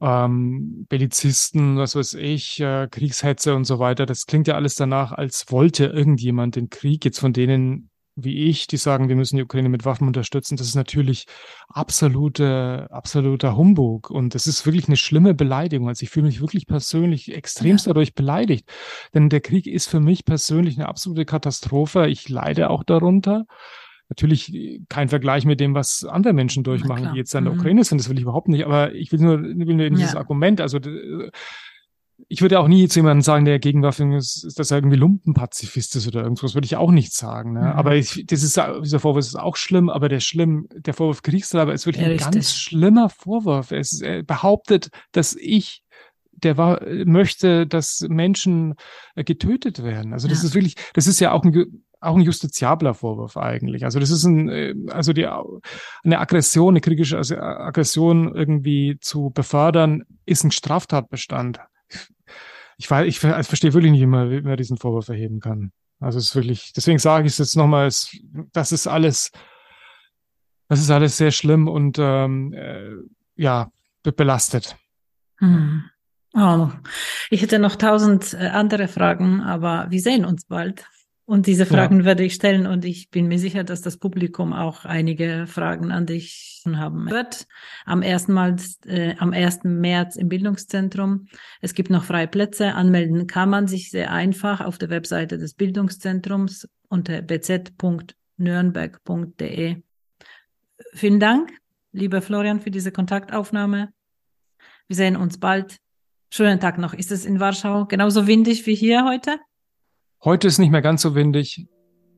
[0.00, 4.06] ähm, Bellizisten, was weiß ich, äh, Kriegshetze und so weiter.
[4.06, 8.66] Das klingt ja alles danach, als wollte irgendjemand den Krieg jetzt von denen wie ich,
[8.66, 11.26] die sagen, wir müssen die Ukraine mit Waffen unterstützen, das ist natürlich
[11.68, 14.10] absolute, absoluter Humbug.
[14.10, 15.88] Und das ist wirklich eine schlimme Beleidigung.
[15.88, 17.90] Also ich fühle mich wirklich persönlich extremst ja.
[17.90, 18.68] dadurch beleidigt.
[19.14, 22.08] Denn der Krieg ist für mich persönlich eine absolute Katastrophe.
[22.08, 23.46] Ich leide auch darunter.
[24.08, 27.60] Natürlich kein Vergleich mit dem, was andere Menschen durchmachen, die jetzt in der mhm.
[27.60, 27.98] Ukraine sind.
[27.98, 28.66] Das will ich überhaupt nicht.
[28.66, 30.18] Aber ich will nur, will nur in dieses ja.
[30.18, 30.78] Argument, also
[32.28, 36.06] ich würde auch nie zu jemandem sagen, der Gegenwaffen ist, dass er irgendwie Lumpenpazifist ist
[36.06, 37.54] oder irgendwas, würde ich auch nicht sagen.
[37.54, 37.60] Ne?
[37.60, 37.66] Mhm.
[37.66, 41.72] Aber ich, das ist, dieser Vorwurf ist auch schlimm, aber der schlimm, der Vorwurf Kriegstreiber
[41.72, 42.32] ist wirklich ja, ein richtig.
[42.32, 43.72] ganz schlimmer Vorwurf.
[43.72, 45.82] Es, er behauptet, dass ich
[46.32, 48.74] der war, möchte, dass Menschen
[49.14, 50.12] äh, getötet werden.
[50.12, 50.48] Also das ja.
[50.48, 53.84] ist wirklich, das ist ja auch ein, auch ein justiziabler Vorwurf eigentlich.
[53.84, 60.02] Also das ist ein, äh, also die, eine Aggression, eine kriegische Aggression irgendwie zu befördern,
[60.26, 61.60] ist ein Straftatbestand
[62.82, 65.70] ich, weiß, ich, ich verstehe wirklich nicht, wie man, wie man diesen Vorwurf erheben kann.
[66.00, 67.88] Also es ist wirklich, deswegen sage ich es jetzt nochmal,
[68.52, 69.30] das ist alles,
[70.68, 72.90] das ist alles sehr schlimm und ähm, äh,
[73.36, 73.70] ja,
[74.02, 74.76] belastet.
[75.38, 75.84] Hm.
[76.34, 76.70] Oh,
[77.30, 80.84] ich hätte noch tausend äh, andere Fragen, aber wir sehen uns bald.
[81.32, 82.04] Und diese Fragen ja.
[82.04, 86.04] werde ich stellen und ich bin mir sicher, dass das Publikum auch einige Fragen an
[86.04, 87.46] dich haben wird.
[87.86, 89.60] Am ersten Mal, äh, am 1.
[89.64, 91.28] März im Bildungszentrum.
[91.62, 92.74] Es gibt noch freie Plätze.
[92.74, 99.76] Anmelden kann man sich sehr einfach auf der Webseite des Bildungszentrums unter bz.nürnberg.de.
[100.92, 101.50] Vielen Dank,
[101.92, 103.88] lieber Florian, für diese Kontaktaufnahme.
[104.86, 105.78] Wir sehen uns bald.
[106.28, 106.92] Schönen Tag noch.
[106.92, 109.38] Ist es in Warschau genauso windig wie hier heute?
[110.24, 111.66] Heute ist nicht mehr ganz so windig.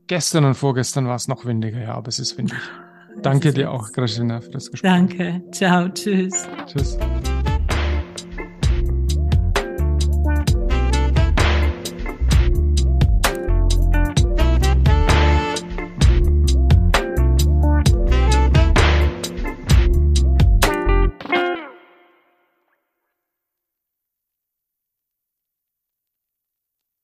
[0.07, 2.59] Gestern und vorgestern war es noch windiger, ja, aber es ist windig.
[3.23, 4.91] Danke dir auch, Grażyna, für das Gespräch.
[4.91, 5.43] Danke.
[5.53, 5.89] Ciao.
[5.89, 6.47] Tschüss.
[6.67, 6.99] Tschüss.